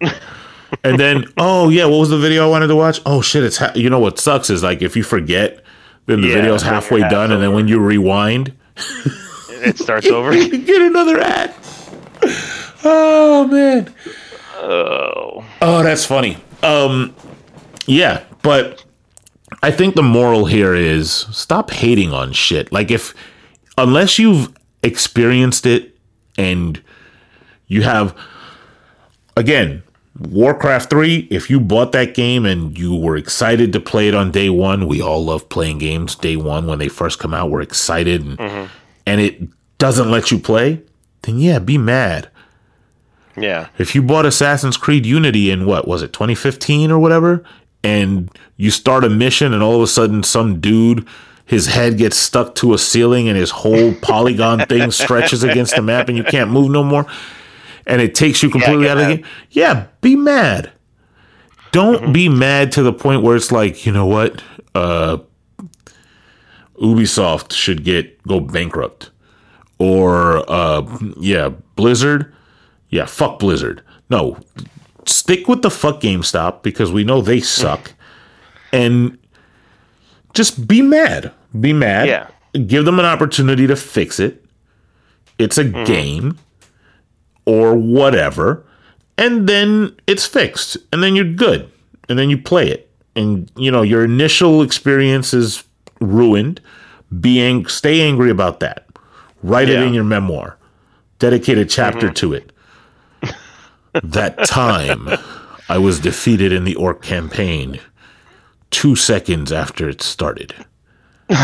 [0.84, 3.00] and then, oh yeah, what was the video I wanted to watch?
[3.04, 5.62] Oh shit, it's ha- you know what sucks is like if you forget,
[6.06, 10.34] then the Yeah, video's halfway half done, and then when you rewind, It starts over.
[10.34, 11.54] you get another ad.
[12.84, 13.92] Oh man.
[14.56, 16.38] oh, Oh, that's funny.
[16.62, 17.14] Um,
[17.86, 18.84] yeah, but
[19.64, 22.70] I think the moral here is stop hating on shit.
[22.70, 23.14] Like if
[23.78, 24.52] unless you've
[24.82, 25.96] experienced it
[26.36, 26.82] and
[27.66, 28.14] you have
[29.38, 29.82] again
[30.18, 34.30] Warcraft 3, if you bought that game and you were excited to play it on
[34.30, 37.62] day 1, we all love playing games day 1 when they first come out, we're
[37.62, 38.66] excited and, mm-hmm.
[39.06, 39.48] and it
[39.78, 40.82] doesn't let you play,
[41.22, 42.28] then yeah, be mad.
[43.34, 43.68] Yeah.
[43.78, 47.42] If you bought Assassin's Creed Unity in what was it, 2015 or whatever,
[47.84, 51.06] and you start a mission and all of a sudden some dude
[51.46, 55.82] his head gets stuck to a ceiling and his whole polygon thing stretches against the
[55.82, 57.06] map and you can't move no more
[57.86, 59.26] and it takes you completely Yeah, out of the game.
[59.50, 60.72] Yeah, be mad.
[61.70, 62.12] Don't Mm-hmm.
[62.12, 64.42] be mad to the point where it's like, you know what?
[64.74, 65.18] Uh
[66.80, 69.10] Ubisoft should get go bankrupt.
[69.78, 70.82] Or uh
[71.20, 72.32] yeah, Blizzard.
[72.88, 73.82] Yeah, fuck Blizzard.
[74.10, 74.38] No.
[75.06, 77.92] Stick with the fuck GameStop because we know they suck.
[78.72, 79.18] and
[80.34, 81.32] just be mad.
[81.58, 82.08] Be mad.
[82.08, 82.28] Yeah.
[82.66, 84.44] Give them an opportunity to fix it.
[85.38, 85.84] It's a mm-hmm.
[85.84, 86.38] game
[87.46, 88.64] or whatever.
[89.16, 90.76] And then it's fixed.
[90.92, 91.70] And then you're good.
[92.08, 92.90] And then you play it.
[93.16, 95.64] And you know, your initial experience is
[96.00, 96.60] ruined.
[97.20, 98.86] Being stay angry about that.
[99.42, 100.58] Write it in your memoir.
[101.18, 102.14] Dedicate a chapter mm-hmm.
[102.14, 102.50] to it.
[104.02, 105.08] That time
[105.68, 107.80] I was defeated in the orc campaign
[108.70, 110.54] two seconds after it started.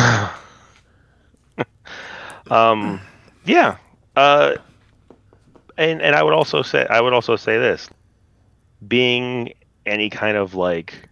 [2.51, 3.01] um,
[3.45, 3.77] Yeah.
[4.17, 4.57] Uh,
[5.79, 7.89] and and I would also say I would also say this:
[8.87, 9.55] being
[9.87, 11.09] any kind of like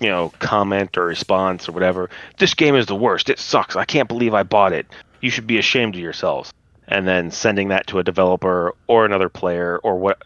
[0.00, 2.08] you know comment or response or whatever.
[2.38, 3.28] This game is the worst.
[3.28, 3.76] It sucks.
[3.76, 4.86] I can't believe I bought it.
[5.20, 6.52] You should be ashamed of yourselves.
[6.90, 10.22] And then sending that to a developer or another player or what?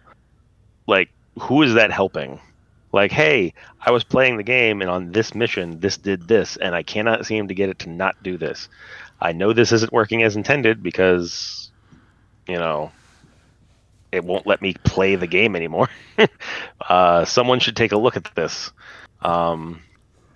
[0.87, 2.41] Like, who is that helping?
[2.93, 6.75] Like, hey, I was playing the game and on this mission, this did this, and
[6.75, 8.69] I cannot seem to get it to not do this.
[9.21, 11.71] I know this isn't working as intended because,
[12.47, 12.93] you know,
[14.13, 15.89] it won't let me play the game anymore.
[16.89, 18.71] uh, someone should take a look at this.
[19.23, 19.83] Um,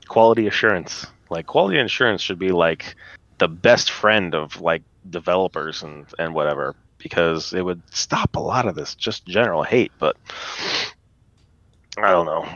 [0.09, 2.97] quality assurance, like quality assurance, should be like
[3.39, 8.67] the best friend of like developers and and whatever because it would stop a lot
[8.67, 9.93] of this just general hate.
[9.99, 10.17] But
[11.97, 12.49] I don't know.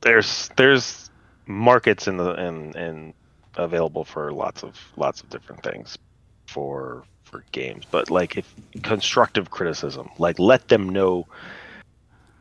[0.00, 1.10] There's there's
[1.46, 3.14] markets in the in in
[3.56, 5.98] available for lots of lots of different things
[6.46, 11.26] for for games but like if constructive criticism like let them know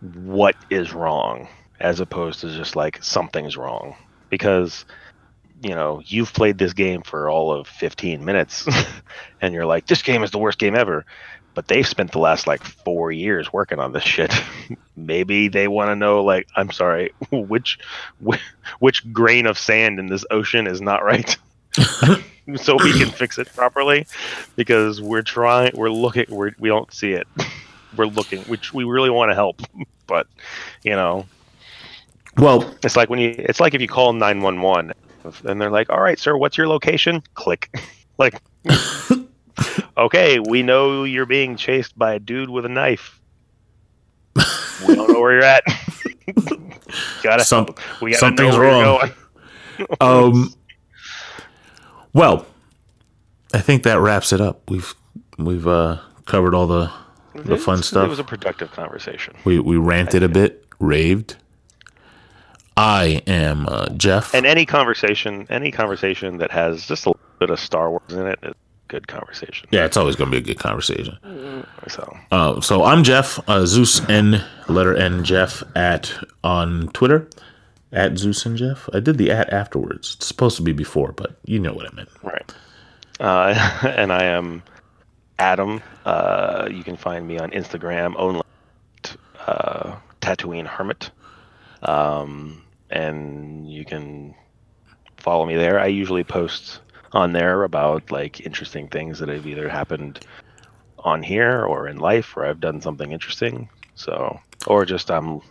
[0.01, 1.47] what is wrong
[1.79, 3.95] as opposed to just like something's wrong
[4.29, 4.85] because
[5.61, 8.67] you know you've played this game for all of 15 minutes
[9.41, 11.05] and you're like this game is the worst game ever.
[11.55, 14.33] But they've spent the last like four years working on this shit.
[14.95, 17.79] Maybe they want to know like i'm sorry which
[18.19, 18.41] which,
[18.79, 21.35] which grain of sand in this ocean is not right?
[22.57, 24.07] So we can fix it properly?
[24.55, 27.27] Because we're trying we're looking we're, we don't see it.
[27.95, 29.61] We're looking which we really want to help.
[30.07, 30.27] But
[30.83, 31.25] you know.
[32.37, 34.93] Well, it's like when you it's like if you call 911
[35.45, 37.69] and they're like all right sir what's your location click
[38.17, 38.41] like
[39.97, 43.19] okay we know you're being chased by a dude with a knife
[44.87, 45.63] we don't know where you're at
[47.23, 47.67] gotta Some-
[48.01, 48.99] we gotta something's know where you're wrong.
[48.99, 49.13] going.
[50.01, 50.53] um,
[52.13, 52.45] well,
[53.53, 54.69] I think that wraps it up.
[54.69, 54.93] We've
[55.37, 56.91] we've uh, covered all the
[57.33, 58.05] the fun stuff.
[58.05, 61.37] it was a productive conversation we we ranted a bit, raved.
[62.79, 64.33] I am uh, Jeff.
[64.33, 68.25] and any conversation any conversation that has just a little bit of star wars in
[68.25, 68.55] it is a
[68.87, 71.17] good conversation yeah, it's always going to be a good conversation.
[71.89, 77.29] so Uh, so I'm Jeff, uh, Zeus N letter N Jeff at on Twitter
[77.91, 78.87] at Zeus and Jeff.
[78.93, 80.15] I did the at afterwards.
[80.15, 82.09] It's supposed to be before, but you know what I meant.
[82.23, 82.53] Right.
[83.19, 84.63] Uh, and I am
[85.37, 85.81] Adam.
[86.05, 88.43] Uh, you can find me on Instagram only
[89.47, 91.11] uh, Tatooine Hermit.
[91.83, 94.33] Um, and you can
[95.17, 95.79] follow me there.
[95.79, 96.81] I usually post
[97.11, 100.25] on there about like interesting things that have either happened
[100.99, 103.69] on here or in life where I've done something interesting.
[103.95, 105.41] So, or just I'm,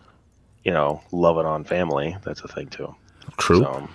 [0.65, 2.17] you know, loving on family.
[2.25, 2.95] That's a thing too.
[3.37, 3.61] True.
[3.61, 3.89] So,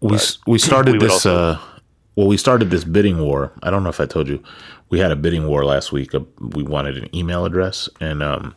[0.00, 1.12] we we started we this.
[1.12, 1.58] also- uh,
[2.16, 3.52] well, we started this bidding war.
[3.62, 4.42] I don't know if I told you.
[4.90, 6.16] We had a bidding war last week.
[6.16, 8.56] Uh, we wanted an email address, and um,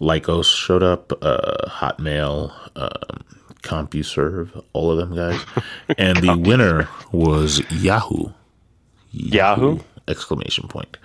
[0.00, 3.24] Lycos showed up, uh, Hotmail, um,
[3.62, 5.40] CompuServe, all of them guys,
[5.98, 8.30] and the winner was Yahoo.
[9.12, 9.80] Yahoo?
[10.08, 10.96] exclamation point.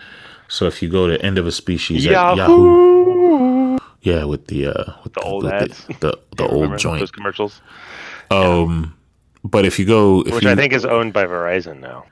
[0.47, 2.31] So if you go to end of a species Yahoo!
[2.31, 5.85] at Yahoo, yeah, with the uh, with the, old with ads.
[5.87, 6.99] the, the, the old joint.
[6.99, 7.61] those commercials,
[8.31, 8.95] Um,
[9.43, 12.05] but if you go, if which you, I think is owned by Verizon now.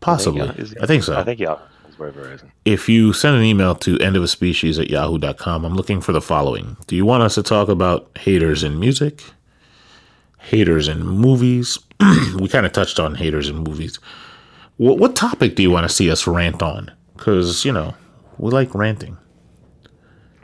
[0.00, 1.16] possibly, Yeah, is- I think so.
[1.18, 1.56] I think yeah,
[1.98, 2.50] by Verizon.
[2.64, 6.12] if you send an email to end of a species at yahoo.com, I'm looking for
[6.12, 6.76] the following.
[6.86, 9.22] Do you want us to talk about haters in music?
[10.38, 11.78] Haters in movies?
[12.38, 13.98] we kind of touched on haters in movies.
[14.76, 16.90] What what topic do you want to see us rant on?
[17.16, 17.94] Because you know
[18.38, 19.16] we like ranting,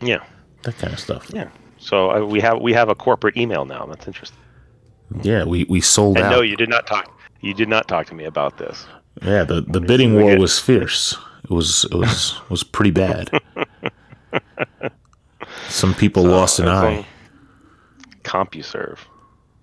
[0.02, 0.24] Yeah,
[0.64, 1.30] that kind of stuff.
[1.32, 1.48] yeah.
[1.78, 3.86] So uh, we have we have a corporate email now.
[3.86, 4.38] That's interesting.
[5.22, 6.30] Yeah, we we sold And out.
[6.32, 7.16] no, you did not talk.
[7.40, 8.84] You did not talk to me about this.
[9.22, 11.16] yeah, the the bidding war was fierce.
[11.44, 13.30] It was it was was pretty bad.
[15.68, 17.06] Some people lost an eye.
[18.22, 18.98] CompuServe.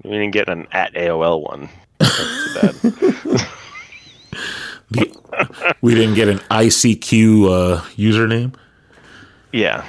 [0.04, 1.70] We didn't get an at AOL one.
[2.00, 3.48] That's too bad.
[4.92, 5.10] The-
[5.82, 8.54] we didn't get an ICQ uh, username.
[9.54, 9.86] yeah.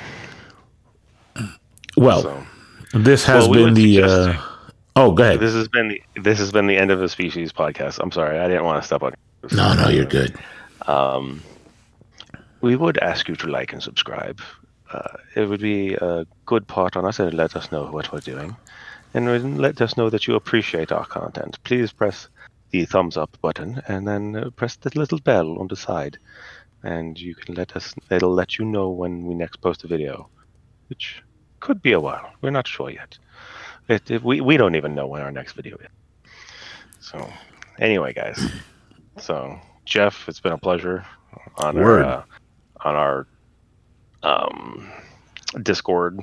[1.97, 2.47] Well, So
[2.95, 4.03] this has Well, been would the.
[4.03, 4.41] Uh,
[4.95, 5.41] oh, go ahead.
[5.41, 7.99] this has been the this has been the end of the species podcast.
[8.01, 9.13] I'm sorry, I didn't want to step on.
[9.51, 10.37] No, no, you're good.
[10.87, 11.43] Um,
[12.63, 14.41] we would ask you to like and subscribe.
[14.91, 18.21] Uh, it would be a good part on us and let us know what we're
[18.21, 18.57] doing.
[19.15, 21.59] And let us know that you appreciate our content.
[21.65, 22.29] Please press
[22.71, 26.19] the thumbs up button and then uh, press the little bell on the side.
[26.83, 30.29] And you can let us, it'll let you know when we next post a video,
[30.89, 31.23] which
[31.61, 32.33] could be a while.
[32.41, 33.19] We're not sure yet.
[33.89, 35.89] It, it, we, we don't even know when our next video is.
[37.01, 37.29] So,
[37.79, 38.41] anyway, guys.
[39.19, 41.05] So, Jeff, it's been a pleasure
[41.59, 42.05] on Word.
[42.05, 42.23] uh,
[42.85, 43.27] on our
[44.23, 44.91] um,
[45.63, 46.21] Discord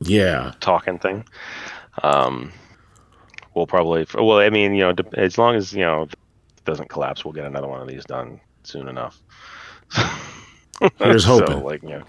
[0.00, 0.52] Yeah.
[0.60, 1.24] talking thing.
[2.02, 2.52] Um,
[3.54, 6.14] we'll probably well, I mean, you know, as long as you know it
[6.64, 9.20] doesn't collapse, we'll get another one of these done soon enough.
[10.98, 11.62] Here's So, hoping.
[11.62, 12.02] like, you know,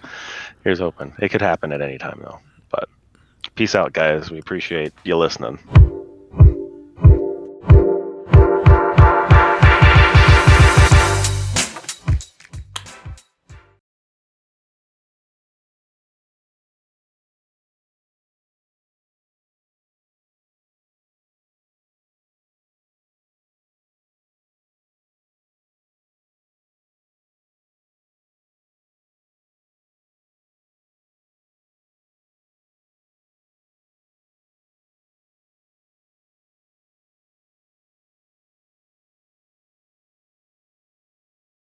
[0.63, 1.13] here's hoping.
[1.19, 2.39] It could happen at any time though.
[2.71, 2.89] But
[3.55, 4.31] peace out, guys.
[4.31, 5.59] We appreciate you listening.